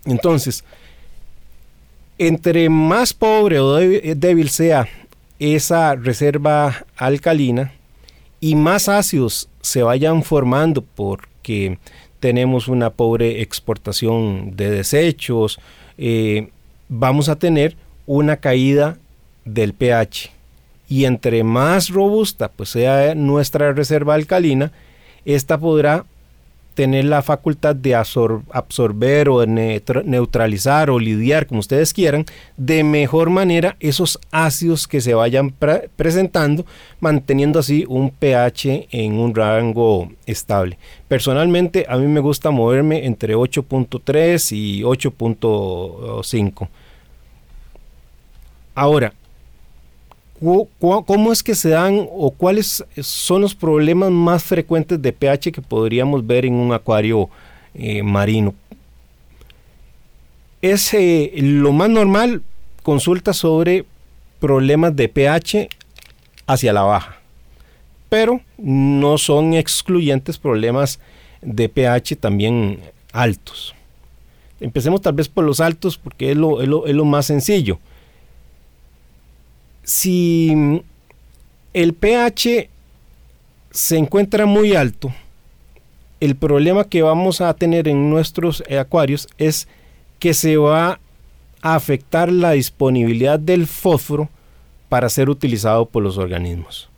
[0.05, 0.63] Entonces
[2.21, 4.87] entre más pobre o débil sea
[5.40, 7.72] esa reserva alcalina
[8.40, 11.79] y más ácidos se vayan formando porque
[12.20, 15.59] tenemos una pobre exportación de desechos,
[15.96, 16.50] eh,
[16.88, 17.76] vamos a tener
[18.07, 18.98] una caída
[19.44, 20.31] del pH.
[20.88, 24.72] Y entre más robusta pues sea nuestra reserva alcalina,
[25.24, 26.05] esta podrá
[26.81, 32.25] tener la facultad de absorber o neutralizar o lidiar, como ustedes quieran,
[32.57, 35.55] de mejor manera esos ácidos que se vayan
[35.95, 36.64] presentando,
[36.99, 40.79] manteniendo así un pH en un rango estable.
[41.07, 46.69] Personalmente, a mí me gusta moverme entre 8.3 y 8.5.
[48.75, 49.12] Ahora,
[50.40, 55.61] ¿Cómo es que se dan o cuáles son los problemas más frecuentes de pH que
[55.61, 57.29] podríamos ver en un acuario
[57.74, 58.55] eh, marino?
[60.62, 62.42] Es eh, lo más normal,
[62.83, 63.85] consulta sobre
[64.38, 65.68] problemas de pH
[66.46, 67.20] hacia la baja,
[68.09, 71.00] pero no son excluyentes problemas
[71.42, 72.81] de pH también
[73.12, 73.74] altos.
[74.59, 77.79] Empecemos tal vez por los altos porque es lo más sencillo
[79.83, 80.83] si
[81.73, 82.69] el pH
[83.71, 85.12] se encuentra muy alto,
[86.21, 89.69] el problema que vamos a tener en nuestros acuarios es
[90.19, 91.01] que se va
[91.62, 94.29] a afectar la disponibilidad del fósforo
[94.88, 96.90] para ser utilizado por los organismos.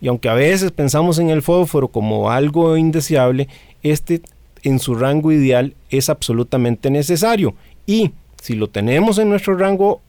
[0.00, 3.48] Y aunque a veces pensamos en el fósforo como algo indeseable,
[3.82, 4.20] este
[4.62, 7.54] en su rango ideal es absolutamente necesario.
[7.86, 8.12] Y
[8.42, 10.00] si lo tenemos en nuestro rango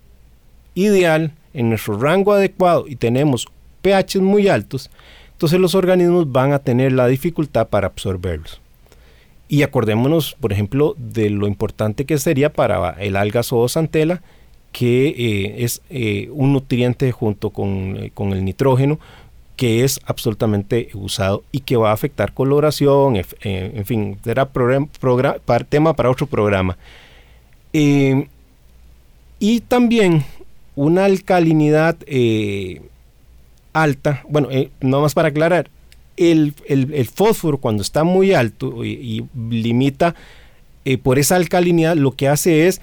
[0.73, 3.47] ideal, en nuestro rango adecuado y tenemos
[3.81, 4.89] pH muy altos,
[5.31, 8.61] entonces los organismos van a tener la dificultad para absorberlos.
[9.49, 14.21] Y acordémonos, por ejemplo, de lo importante que sería para el alga zoosantela,
[14.71, 18.99] que eh, es eh, un nutriente junto eh, con, el nitrógeno
[19.55, 24.47] que es absolutamente usado y que va a afectar coloración, en fin, será
[25.67, 26.77] tema para otro programa.
[27.73, 28.21] y
[29.67, 30.23] también
[30.77, 32.81] una alcalinidad eh,
[33.73, 35.69] alta, bueno, eh, no más para aclarar,
[36.15, 36.53] el,
[37.13, 40.15] fósforo cuando está muy alto y, limita
[40.85, 42.79] eh, por esa alcalinidad, lo que hace es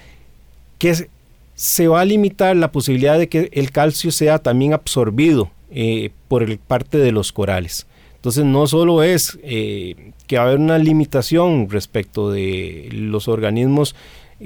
[0.79, 1.09] que
[1.55, 6.43] se va a limitar la posibilidad de que el calcio sea también absorbido eh, por
[6.43, 7.87] el parte de los corales.
[8.17, 13.95] Entonces no solo es que va a haber una limitación respecto de los organismos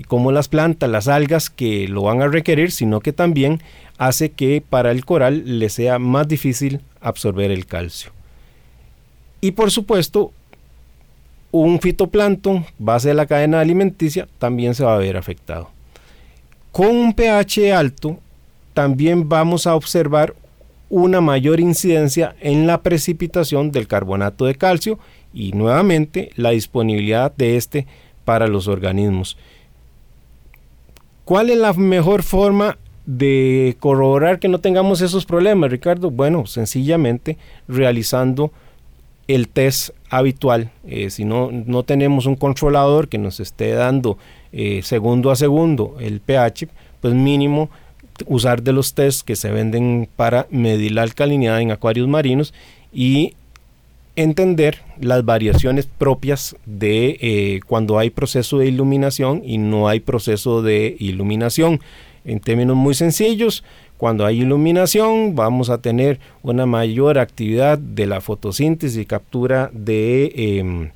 [0.07, 3.63] como las plantas, las algas que lo van a requerir, sino que también
[3.97, 8.13] hace que para el coral le sea más difícil absorber el calcio.
[9.41, 10.33] Y por supuesto,
[11.51, 15.71] un fitoplancton, base de la cadena alimenticia, también se va a ver afectado.
[16.73, 18.19] Con un pH alto,
[18.75, 20.35] también vamos a observar
[20.91, 24.99] una mayor incidencia en la precipitación del carbonato de calcio
[25.35, 27.87] y nuevamente la disponibilidad de este
[28.25, 29.37] para los organismos.
[31.29, 36.11] ¿Cuál es la mejor forma de corroborar que no tengamos esos problemas, Ricardo?
[36.11, 37.37] Bueno, sencillamente
[37.69, 38.51] realizando
[39.27, 40.71] el test habitual.
[40.87, 44.17] Eh, si no, no tenemos un controlador que nos esté dando
[44.53, 46.69] eh, segundo a segundo el pH,
[47.03, 47.69] pues mínimo
[48.25, 52.55] usar de los tests que se venden para medir la alcalinidad en acuarios marinos
[52.91, 53.35] y
[54.19, 60.61] entender las variaciones propias de eh, cuando hay proceso de iluminación y no hay proceso
[60.61, 61.81] de iluminación.
[62.25, 63.63] En términos muy sencillos,
[63.97, 70.33] cuando hay iluminación vamos a tener una mayor actividad de la fotosíntesis y captura de,
[70.35, 70.91] em,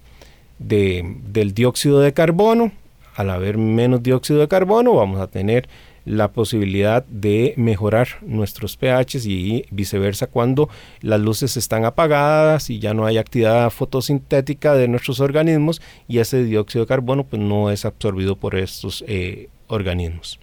[0.58, 2.72] del dióxido de carbono.
[3.14, 5.68] Al haber menos dióxido de carbono vamos a tener
[6.04, 10.68] la posibilidad de mejorar nuestros pHs y viceversa cuando
[11.00, 16.44] las luces están apagadas y ya no hay actividad fotosintética de nuestros organismos y ese
[16.44, 20.38] dióxido de carbono pues no es absorbido por estos eh, organismos.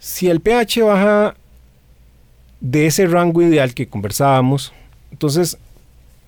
[0.00, 1.34] Si el pH baja
[2.60, 4.72] de ese rango ideal que conversábamos,
[5.10, 5.58] entonces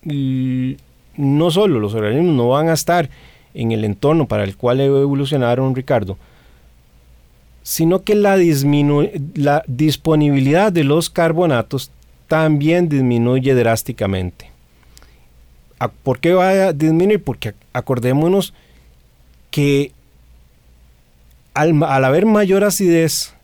[0.03, 3.11] no solo los organismos no van a estar
[3.55, 6.17] en el entorno para el cual evolucionaron Ricardo,
[7.71, 8.37] sino que la,
[9.35, 11.93] la disponibilidad de los carbonatos
[12.27, 14.51] también disminuye drásticamente.
[16.03, 17.23] ¿Por qué va a disminuir?
[17.23, 18.55] Porque acordémonos
[19.53, 19.93] que
[21.55, 23.35] al, haber mayor acidez,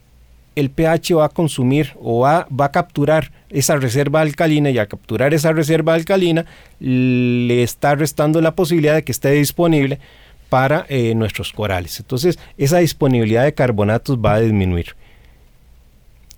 [0.57, 4.89] el pH va a consumir o va, va, a capturar esa reserva alcalina y al
[4.89, 6.47] capturar esa reserva alcalina
[6.81, 10.01] le está restando la posibilidad de que esté disponible
[10.49, 11.99] para eh, nuestros corales.
[12.01, 14.95] Entonces, esa disponibilidad de carbonatos va a disminuir.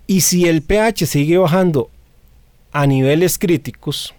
[0.07, 1.89] Y si el pH sigue bajando
[2.71, 4.13] a niveles críticos,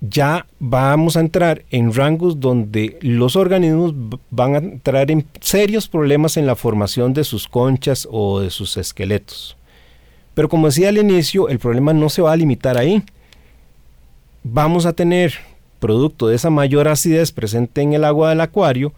[0.00, 3.94] ya vamos a entrar en rangos donde los organismos
[4.30, 8.76] van a entrar en serios problemas en la formación de sus conchas o de sus
[8.76, 9.56] esqueletos.
[10.34, 13.02] Pero como decía al inicio, el problema no se va a limitar ahí.
[14.44, 15.34] Vamos a tener
[15.86, 18.92] producto de esa mayor acidez presente en el agua del acuario,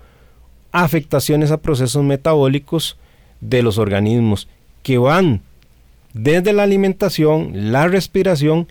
[0.73, 2.97] afectaciones a procesos metabólicos
[3.43, 4.49] de los organismos
[4.83, 5.43] que van
[6.15, 8.69] desde la alimentación, la respiración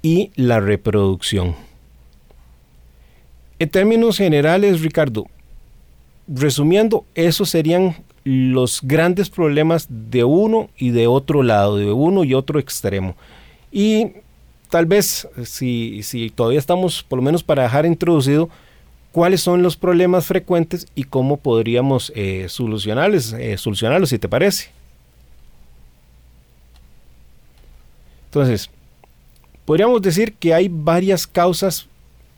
[0.00, 1.54] y la reproducción.
[3.58, 5.26] En términos generales, Ricardo,
[6.26, 12.32] resumiendo, esos serían los grandes problemas de uno y de otro lado, de uno y
[12.32, 13.14] otro extremo.
[13.70, 14.12] Y
[14.72, 18.48] tal vez si, si todavía estamos, por lo menos para dejar introducido,
[19.12, 24.70] cuáles son los problemas frecuentes y cómo podríamos eh, solucionarles, eh, solucionarlos, si te parece.
[28.24, 28.70] Entonces,
[29.66, 31.86] podríamos decir que hay varias causas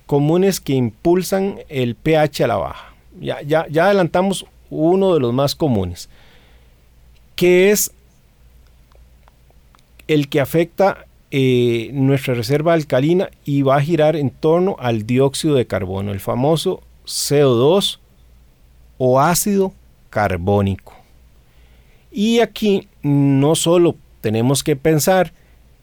[0.07, 2.95] comunes que impulsan el pH a la baja.
[3.21, 6.09] Ya, ya, ya adelantamos uno de los más comunes,
[7.37, 7.93] que es
[10.09, 15.55] el que afecta eh, nuestra reserva alcalina y va a girar en torno al dióxido
[15.55, 17.99] de carbono, el famoso CO2
[18.99, 19.73] o ácido
[20.11, 20.95] carbónico.
[22.11, 25.33] Y aquí no solo tenemos que pensar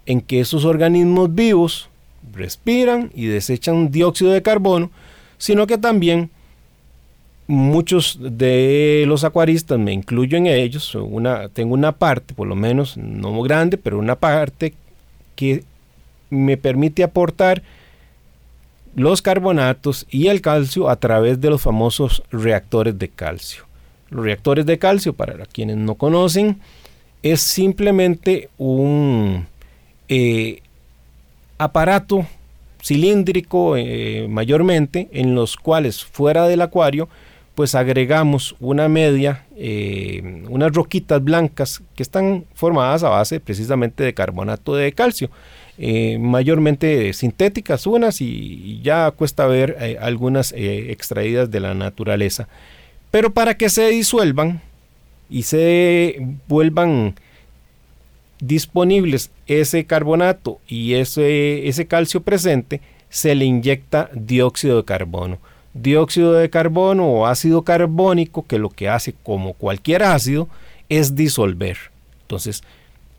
[0.05, 1.89] en que esos organismos vivos
[2.33, 4.89] respiran y desechan dióxido de carbono,
[5.37, 6.29] sino que también
[7.47, 10.97] muchos de los acuaristas, me incluyo en ellos,
[11.53, 14.73] tengo una parte, por lo menos no grande, pero una parte
[15.41, 15.63] que
[16.29, 17.63] me permite aportar
[18.93, 23.63] los carbonatos y el calcio a través de los famosos reactores de calcio.
[24.11, 26.59] Los reactores de calcio, para quienes no conocen,
[27.23, 29.47] es simplemente un
[30.09, 30.61] eh,
[31.57, 32.27] aparato
[32.83, 37.09] cilíndrico eh, mayormente en los cuales fuera del acuario
[37.55, 44.13] pues agregamos una media, eh, unas roquitas blancas que están formadas a base precisamente de
[44.13, 45.29] carbonato de calcio,
[45.77, 52.47] eh, mayormente sintéticas unas y, ya cuesta ver eh, algunas extraídas de la naturaleza.
[53.11, 54.61] Pero para que se disuelvan
[55.29, 57.15] y se vuelvan
[58.39, 65.37] disponibles ese carbonato y ese, ese calcio presente, se le inyecta dióxido de carbono.
[65.73, 70.49] Dióxido de carbono o ácido carbónico que lo que hace como cualquier ácido
[70.89, 71.77] es disolver.
[72.23, 72.63] Entonces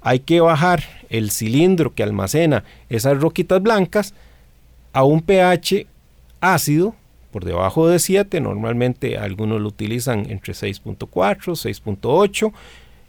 [0.02, 4.14] hay que bajar el cilindro que almacena esas roquitas blancas
[4.92, 5.86] a un pH
[6.40, 6.94] ácido
[7.30, 12.52] por debajo de 7, normalmente algunos lo utilizan entre 6.4, 6.8,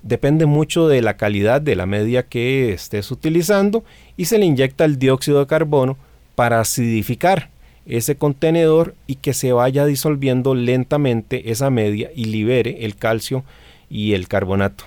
[0.01, 3.83] depende mucho de la calidad de la media que estés utilizando
[4.15, 5.97] y se le inyecta el dióxido de carbono
[6.35, 7.49] para acidificar
[7.85, 13.43] ese contenedor y que se vaya disolviendo lentamente esa media y libere el calcio
[13.89, 14.85] y el carbonato.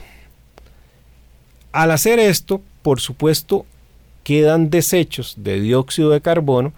[1.73, 3.67] Al hacer esto, por supuesto,
[4.25, 6.73] quedan desechos de dióxido de carbono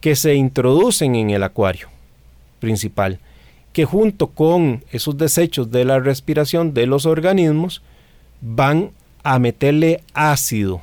[0.00, 1.88] que se introducen en el acuario
[2.60, 3.18] principal,
[3.72, 7.82] que junto con esos desechos de la respiración de los organismos
[8.40, 8.90] van
[9.22, 10.82] a meterle ácido,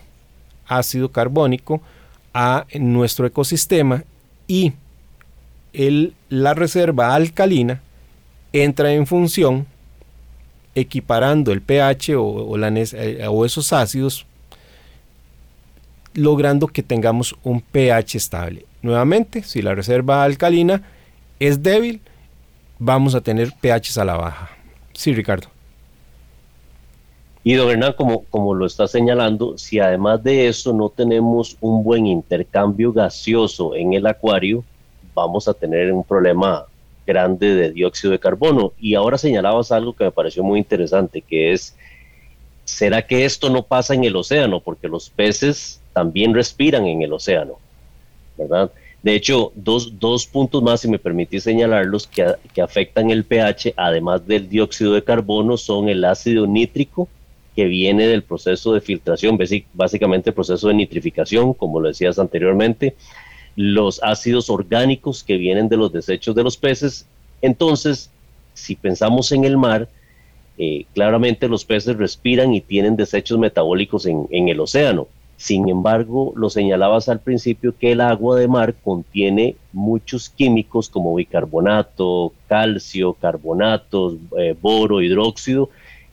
[0.66, 1.82] ácido carbónico
[2.34, 4.04] a nuestro ecosistema
[4.50, 4.74] y
[5.72, 7.82] el, la reserva alcalina
[8.52, 9.68] entra en función
[10.74, 14.26] equiparando el pH o, eh, o esos ácidos
[16.16, 18.66] logrando que tengamos un pH estable.
[18.82, 20.82] Nuevamente, si la reserva alcalina
[21.39, 22.02] es débil,
[22.80, 24.50] vamos a tener pHs a la baja.
[24.93, 25.59] Sí, Ricardo.
[27.44, 31.84] Y don Hernán, como, como lo está señalando, si además de eso no tenemos un
[31.84, 34.64] buen intercambio gaseoso en el acuario,
[35.14, 36.66] vamos a tener un problema
[37.08, 38.74] grande de dióxido de carbono.
[38.80, 41.76] Y ahora señalabas algo que me pareció muy interesante, que es,
[42.66, 44.60] ¿será que esto no pasa en el océano?
[44.60, 47.58] Porque los peces también respiran en el océano,
[48.38, 48.70] ¿verdad?
[49.02, 53.74] De hecho, dos, dos puntos más, si me permitís señalarlos, que, que, afectan el pH,
[53.78, 57.08] además del dióxido de carbono, son el ácido nítrico,
[57.56, 59.38] que viene del proceso de filtración,
[59.74, 62.95] básicamente el proceso de nitrificación, como lo decías anteriormente,
[63.56, 67.06] los ácidos orgánicos que vienen de los desechos de los peces.
[67.41, 68.10] Entonces,
[68.54, 69.89] si pensamos en el mar,
[70.58, 75.08] eh, claramente los peces respiran y tienen desechos metabólicos en, en el océano
[75.39, 81.16] sin embargo, lo señalabas al principio que el agua de mar contiene muchos químicos como
[81.16, 85.70] bicarbonato, calcio, carbonatos, eh, boro, hidróxido,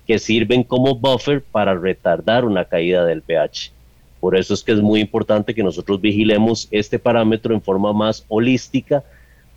[0.06, 3.72] que sirven como buffer para retardar una caída del pH.
[4.20, 8.24] Por eso es que es muy importante que nosotros vigilemos este parámetro en forma más
[8.28, 9.04] holística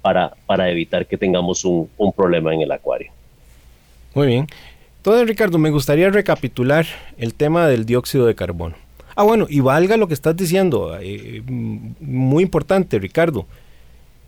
[0.01, 3.11] para, para evitar que tengamos un, un problema en el acuario.
[4.13, 4.47] Muy bien.
[4.97, 6.85] Entonces, Ricardo, me gustaría recapitular
[7.17, 8.75] el tema del dióxido de carbono.
[9.15, 13.45] Ah, bueno, y valga lo que estás diciendo, eh, muy importante, Ricardo.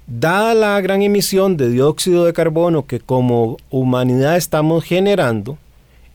[0.07, 5.57] Dada la gran emisión de dióxido de carbono que como humanidad estamos generando,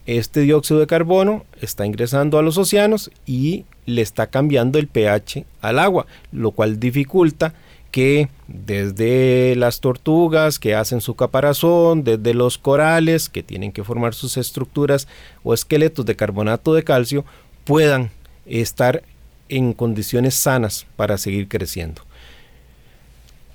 [0.06, 5.44] este dióxido de carbono está ingresando a los océanos y le está cambiando el pH
[5.60, 7.54] al agua, lo cual dificulta
[7.90, 14.14] que desde las tortugas que hacen su caparazón, desde los corales que tienen que formar
[14.14, 15.08] sus estructuras
[15.42, 17.24] o esqueletos de carbonato de calcio,
[17.64, 18.10] puedan
[18.44, 19.02] estar
[19.48, 22.02] en condiciones sanas para seguir creciendo.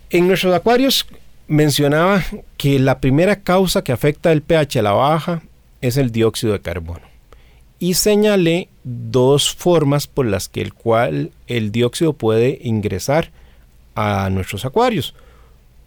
[0.10, 1.06] En nuestros acuarios
[1.48, 2.24] mencionaba
[2.58, 5.42] que la primera causa que afecta el pH a la baja
[5.82, 7.02] es el dióxido de carbono.
[7.80, 13.32] Y señalé dos formas por las que el cual el dióxido puede ingresar
[13.96, 15.16] a nuestros acuarios.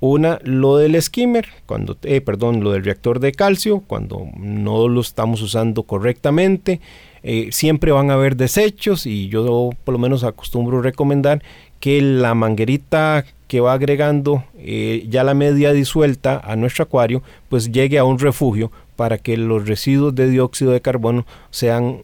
[0.01, 5.01] Una, lo del skimmer, cuando, eh, perdón, lo del reactor de calcio, cuando no lo
[5.01, 6.81] estamos usando correctamente.
[7.23, 11.43] Eh, siempre van a haber desechos y yo por lo menos acostumbro recomendar
[11.81, 17.73] que la manguerita que va agregando eh, ya la media disuelta a nuestro acuario, pues
[17.73, 22.03] llegue a un refugio para que los residuos de dióxido de carbono sean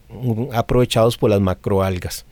[0.53, 2.27] aprovechados por las macroalgas.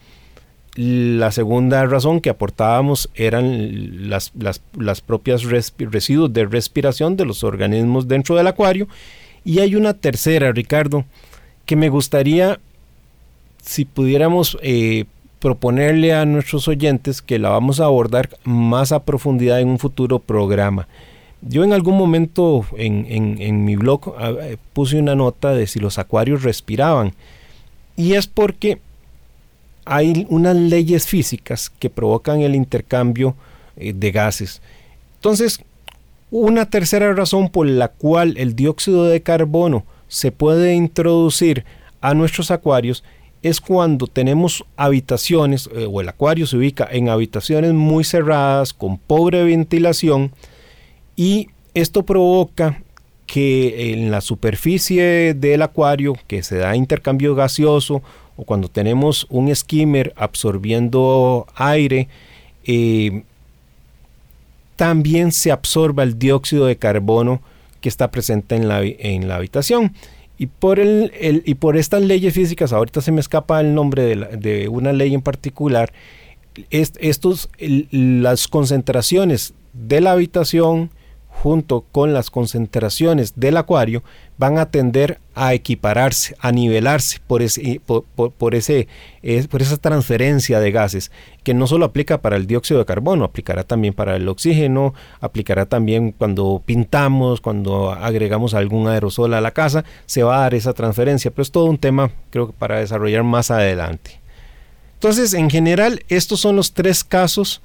[0.76, 8.06] La segunda razón que aportábamos eran las, las, propias residuos de respiración de los organismos
[8.06, 8.86] dentro del acuario.
[9.44, 11.04] Y hay una tercera, Ricardo,
[11.66, 12.60] que me gustaría,
[13.60, 15.06] si pudiéramos eh,
[15.40, 20.18] proponerle a nuestros oyentes que la vamos a abordar más a profundidad en un futuro
[20.18, 20.86] programa.
[21.40, 23.06] Yo en algún momento en,
[23.38, 27.12] en, mi blog ah, eh, puse una nota de si los acuarios respiraban.
[27.96, 28.78] Y es porque
[29.84, 33.34] hay unas leyes físicas que provocan el intercambio
[33.76, 34.60] eh, de gases.
[35.16, 35.60] Entonces,
[36.30, 41.64] una tercera razón por la cual el dióxido de carbono se puede introducir
[42.00, 43.04] a nuestros acuarios
[43.42, 48.98] es cuando tenemos habitaciones eh, o el acuario se ubica en habitaciones muy cerradas con
[48.98, 50.32] pobre ventilación
[51.18, 52.80] y esto provoca
[53.26, 58.02] que en la superficie del acuario que se da intercambio gaseoso
[58.36, 62.06] o cuando tenemos un skimmer absorbiendo aire,
[62.64, 63.24] eh,
[64.76, 67.42] también se absorba el dióxido de carbono
[67.80, 69.94] que está presente en la, en la habitación.
[70.38, 74.68] Y por, el, y por estas leyes físicas, ahorita se me escapa el nombre de,
[74.68, 75.92] una ley en particular,
[76.70, 80.90] estos, las concentraciones de la habitación
[81.42, 84.02] junto con las concentraciones del acuario
[84.38, 88.88] van a tender a equipararse, a nivelarse por, ese, por, ese,
[89.48, 91.12] por esa transferencia de gases,
[91.44, 95.66] que no solo aplica para el dióxido de carbono, aplicará también para el oxígeno, aplicará
[95.66, 100.72] también cuando pintamos, cuando agregamos algún aerosol a la casa, se va a dar esa
[100.72, 104.20] transferencia, pero es todo un tema creo que para desarrollar más adelante.
[104.94, 107.62] Entonces, en general, estos son los tres casos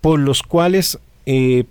[0.00, 1.64] por los cuales eh,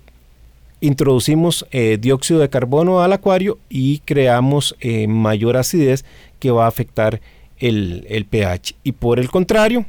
[0.84, 6.04] introducimos eh, dióxido de carbono al acuario y creamos eh, mayor acidez
[6.38, 7.20] que va a afectar
[7.58, 8.74] el, pH.
[8.84, 9.86] Y por el contrario,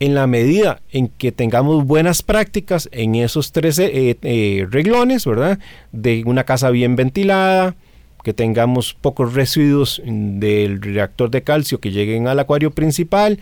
[0.00, 5.60] en la medida en que tengamos buenas prácticas en esos tres eh, reglones, ¿verdad?
[5.92, 7.76] De una casa bien ventilada,
[8.24, 13.38] que tengamos pocos residuos del reactor de calcio que lleguen al acuario principal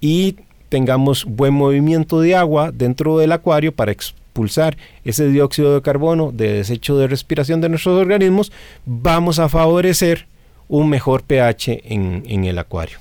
[0.00, 0.36] y
[0.68, 3.92] tengamos buen movimiento de agua dentro del acuario para
[4.36, 8.52] expulsar ese dióxido de carbono de desecho de respiración de nuestros organismos,
[8.84, 10.26] vamos a favorecer
[10.68, 12.98] un mejor pH en, el acuario.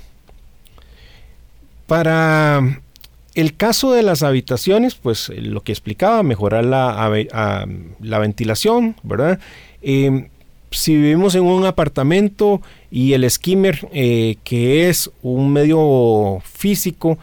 [1.88, 2.80] Para
[3.34, 7.12] el caso de las habitaciones, pues eh, lo que explicaba, mejorar la,
[8.00, 9.40] la ventilación, ¿verdad?
[9.82, 10.30] Eh,
[10.72, 12.62] si vivimos en un apartamento
[12.92, 17.18] y el skimmer, eh, que es un medio físico,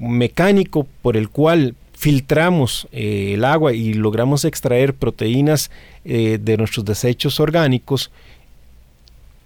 [0.00, 5.70] mecánico por el cual filtramos eh, el agua y logramos extraer proteínas
[6.06, 8.10] eh, de nuestros desechos orgánicos,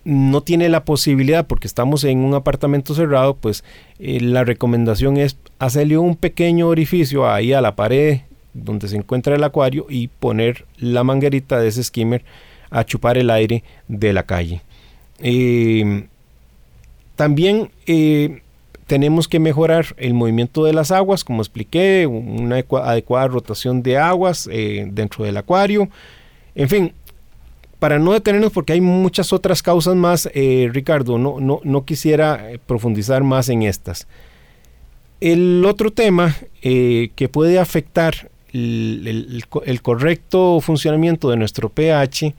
[0.04, 3.64] no tiene la posibilidad, porque estamos en un apartamento cerrado, pues
[3.98, 8.20] eh, la recomendación es hacerle un pequeño orificio ahí a la pared
[8.52, 12.22] donde se encuentra el acuario y poner la manguerita de ese skimmer
[12.70, 14.62] a chupar el aire de la calle.
[17.16, 17.72] también
[18.86, 24.48] tenemos que mejorar el movimiento de las aguas, como expliqué, una adecuada rotación de aguas
[24.52, 25.88] eh, dentro del acuario.
[26.54, 26.92] En fin,
[27.78, 32.52] para no detenernos, porque hay muchas otras causas más, eh, Ricardo, no, no, no, quisiera
[32.52, 34.06] eh, profundizar más en estas.
[35.20, 42.34] El otro tema que puede afectar el, el correcto funcionamiento de nuestro pH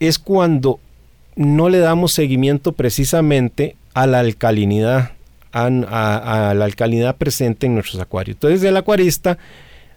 [0.00, 0.80] es cuando
[1.34, 5.15] no le damos seguimiento precisamente a la alcalinidad
[5.64, 8.36] a, la alcalinidad presente en nuestros acuarios.
[8.36, 9.38] Entonces el acuarista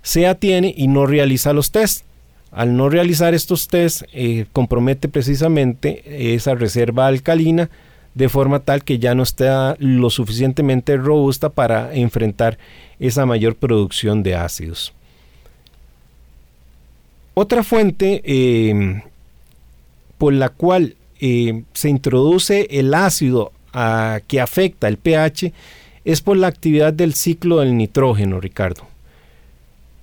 [0.02, 2.06] se atiene y no realiza los test.
[2.52, 7.70] Al no realizar estos test, eh, compromete precisamente esa reserva alcalina
[8.16, 12.58] de forma tal que ya no está lo suficientemente robusta para enfrentar
[13.00, 14.94] esa mayor producción de ácidos.
[17.36, 19.04] Otra fuente eh,
[20.18, 23.52] por la cual eh, se introduce el ácido
[24.28, 25.54] que afecta el pH
[26.06, 28.88] es por la actividad del ciclo del nitrógeno, Ricardo.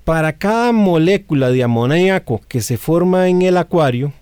[0.04, 4.12] Para cada molécula de amoníaco que se forma en el acuario,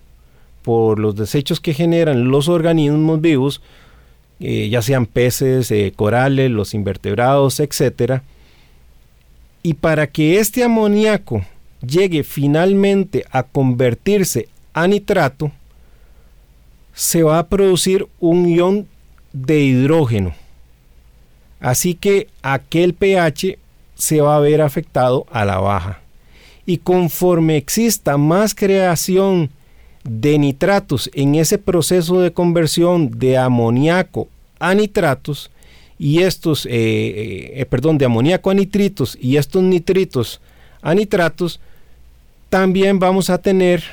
[0.63, 3.61] por los desechos que generan los organismos vivos,
[4.39, 8.21] eh, ya sean peces, eh, corales, los invertebrados, etc.
[9.61, 11.45] Y para que este amoníaco
[11.85, 15.51] llegue finalmente a convertirse a nitrato,
[16.95, 18.87] se va a producir un ion
[19.35, 20.33] de hidrógeno.
[21.59, 23.57] Así que aquel pH
[23.95, 25.99] se va a ver afectado a la baja.
[26.65, 29.49] Y conforme exista más creación
[30.03, 34.27] de nitratos en ese proceso de conversión de amoníaco
[34.59, 35.51] a nitratos,
[35.97, 40.41] y estos, eh, eh, eh, perdón, de amoníaco a nitritos y estos nitritos
[40.81, 41.59] a nitratos,
[42.49, 43.83] también vamos a tener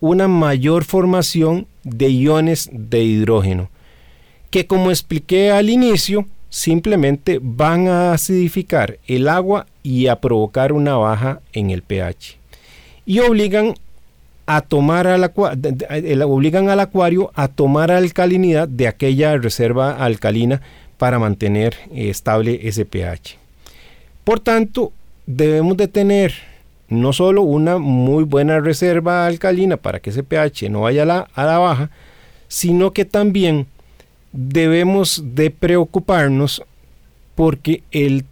[0.00, 3.68] una mayor formación de iones de hidrógeno
[4.50, 10.96] que como expliqué al inicio, simplemente van a acidificar el agua y a provocar una
[10.96, 12.36] baja en el pH.
[13.04, 13.74] Y obligan
[14.46, 15.30] a tomar al,
[16.24, 20.62] obligan al acuario a tomar alcalinidad de aquella reserva alcalina
[20.96, 23.36] para mantener estable ese pH.
[24.24, 24.92] Por tanto,
[25.26, 26.32] debemos de tener
[26.88, 31.28] no solo una muy buena reserva alcalina para que ese pH no vaya a la,
[31.34, 31.90] a la baja,
[32.48, 33.66] sino que también
[34.32, 36.62] debemos de preocuparnos
[37.34, 38.24] porque el,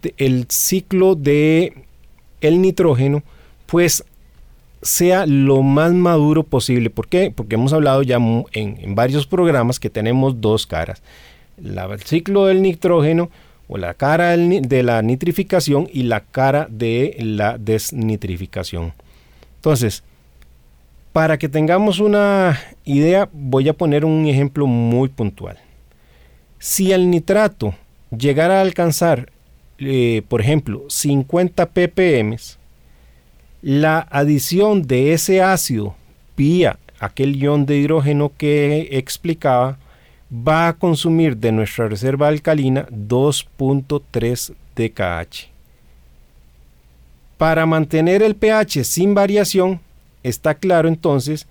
[0.49, 1.73] ciclo de
[2.41, 3.23] el nitrógeno
[3.65, 4.03] pues
[4.81, 6.89] sea lo más maduro posible.
[6.89, 7.31] ¿Por qué?
[7.33, 8.17] Porque hemos hablado ya
[8.51, 11.01] en, varios programas que tenemos dos caras.
[11.57, 13.29] el ciclo del nitrógeno
[13.69, 18.93] o la cara de la nitrificación y la cara de la desnitrificación.
[19.55, 20.03] Entonces,
[21.11, 25.57] para que tengamos una idea, voy a poner un ejemplo muy puntual.
[26.59, 27.75] Si el nitrato
[28.15, 29.31] llegara a alcanzar,
[29.79, 32.37] eh, por ejemplo, 50 ppm,
[33.61, 35.95] la adición de ese ácido
[36.35, 39.77] vía aquel ion de hidrógeno que explicaba
[40.31, 45.49] va a consumir de nuestra reserva alcalina 2.3 dkh.
[47.37, 49.79] Para mantener el pH sin variación,
[50.23, 51.47] está claro entonces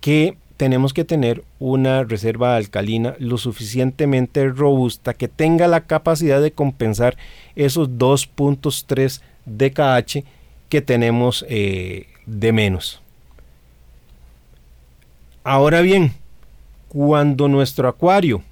[0.00, 6.50] que tenemos que tener una reserva alcalina lo suficientemente robusta que tenga la capacidad de
[6.50, 7.16] compensar
[7.54, 10.26] esos 2.3 dkh
[10.68, 13.00] que tenemos eh, de menos.
[15.44, 16.12] Ahora bien,
[16.88, 18.42] cuando nuestro acuario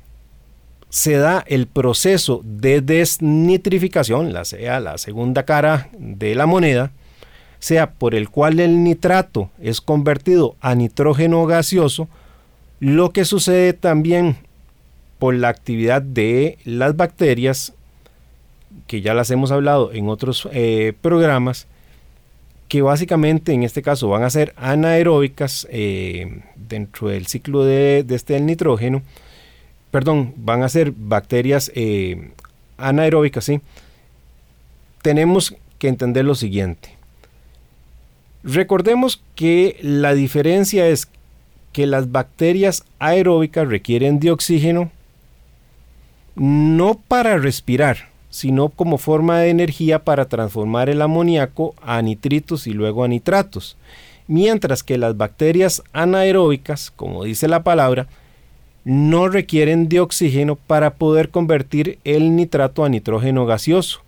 [0.88, 6.92] se da el proceso de desnitrificación, la sea la segunda cara de la moneda,
[7.58, 12.08] sea por el cual el nitrato es convertido a nitrógeno gaseoso,
[12.80, 14.36] lo que sucede también
[15.18, 17.72] por la actividad de las bacterias,
[18.86, 21.66] que ya las hemos hablado en otros eh, programas,
[22.68, 28.34] que básicamente en este caso van a ser anaeróbicas eh, dentro del ciclo de, este
[28.34, 29.02] del nitrógeno,
[29.90, 32.32] perdón, van a ser bacterias eh,
[32.76, 33.60] anaeróbicas, ¿sí?
[35.00, 36.95] Tenemos que entender lo siguiente.
[38.46, 41.08] Recordemos que la diferencia es
[41.72, 44.92] que las bacterias aeróbicas requieren de oxígeno
[46.36, 52.70] no para respirar, sino como forma de energía para transformar el amoníaco a nitritos y
[52.70, 53.76] luego a nitratos,
[54.28, 58.06] mientras que las bacterias anaeróbicas, como dice la palabra,
[58.84, 64.02] no requieren de oxígeno para poder convertir el nitrato a nitrógeno gaseoso,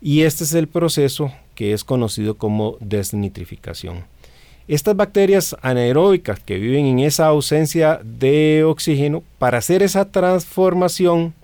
[0.00, 4.04] y este es el proceso que es conocido como desnitrificación.
[4.66, 11.34] Estas bacterias anaeróbicas que viven en esa ausencia de oxígeno, para hacer esa transformación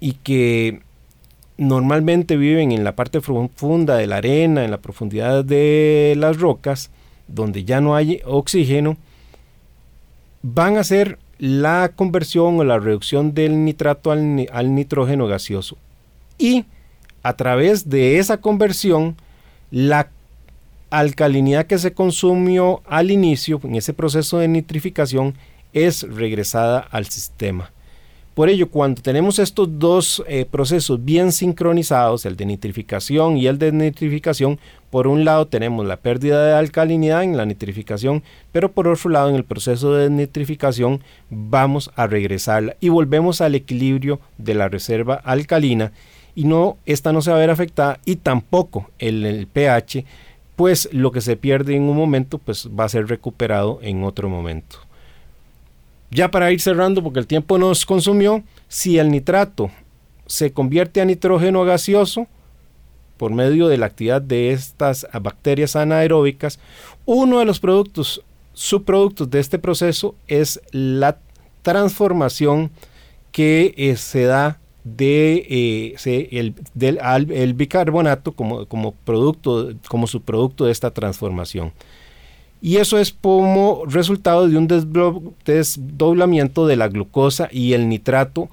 [0.00, 0.80] y que
[1.56, 6.90] normalmente viven en la parte profunda de la arena, en la profundidad de las rocas,
[7.28, 8.96] donde ya no hay oxígeno,
[10.42, 15.76] van a hacer la conversión o la reducción del nitrato al, al nitrógeno gaseoso.
[16.36, 16.64] Y
[17.24, 19.16] a través de esa conversión,
[19.70, 20.10] la
[20.90, 25.34] alcalinidad que se consumió al inicio, en ese proceso de nitrificación,
[25.72, 27.72] es regresada al sistema.
[28.34, 33.58] Por ello, cuando tenemos estos dos eh, procesos bien sincronizados, el de nitrificación y el
[33.58, 34.58] de nitrificación,
[34.90, 38.22] por un lado tenemos la pérdida de alcalinidad en la nitrificación,
[38.52, 41.00] pero por otro lado en el proceso de nitrificación
[41.30, 45.92] vamos a regresarla y volvemos al equilibrio de la reserva alcalina
[46.34, 50.04] y no, esta no se va a ver afectada y tampoco el, pH,
[50.56, 54.28] pues lo que se pierde en un momento pues va a ser recuperado en otro
[54.28, 54.78] momento.
[56.10, 59.70] Ya para ir cerrando, porque el tiempo nos consumió, si el nitrato
[60.26, 62.26] se convierte a nitrógeno gaseoso
[63.16, 66.58] por medio de la actividad de estas bacterias anaeróbicas,
[67.04, 68.22] uno de los productos,
[68.52, 71.18] subproductos de este proceso es la
[71.62, 72.70] transformación
[73.32, 80.66] que eh, se da de eh, el, del el bicarbonato como, como producto, como subproducto
[80.66, 81.72] de esta transformación.
[82.60, 84.68] Y eso es como resultado de un
[85.44, 88.48] desdoblamiento de la glucosa y el nitrato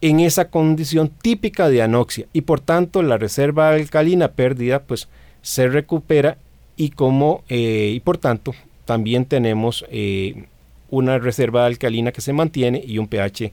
[0.00, 2.26] en esa condición típica de anoxia.
[2.32, 5.08] Y por tanto la reserva alcalina perdida pues
[5.42, 6.38] se recupera
[6.76, 8.54] y como eh, y por tanto
[8.84, 10.44] también tenemos eh,
[10.90, 13.52] una reserva alcalina que se mantiene y un pH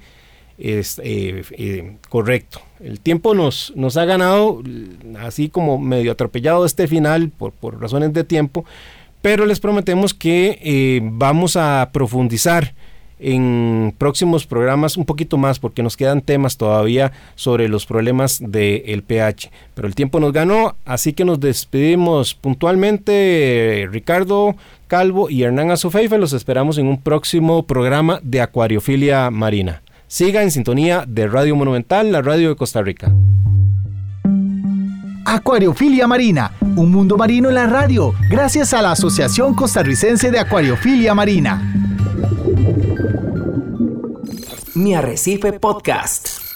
[0.60, 2.62] es, eh, correcto.
[2.80, 4.62] El tiempo nos, nos ha ganado
[5.20, 8.66] así como medio atropellado este final por, por razones de tiempo,
[9.22, 12.74] pero les prometemos que eh, vamos a profundizar
[13.20, 19.04] en próximos programas un poquito más porque nos quedan temas todavía sobre los problemas del
[19.04, 19.52] pH.
[19.76, 23.88] Pero el tiempo nos ganó, así que nos despedimos puntualmente.
[23.92, 24.56] Ricardo
[24.88, 29.82] Calvo y Hernán Azufeife los esperamos en un próximo programa de Acuariofilia Marina.
[30.10, 33.14] Siga en sintonía de Radio Monumental, la radio de Costa Rica.
[35.24, 41.14] Acuariofilia Marina, un mundo marino en la radio, gracias a la Asociación Costarricense de Acuariofilia
[41.14, 41.62] Marina.
[44.74, 46.49] Mi Arrecife Podcast.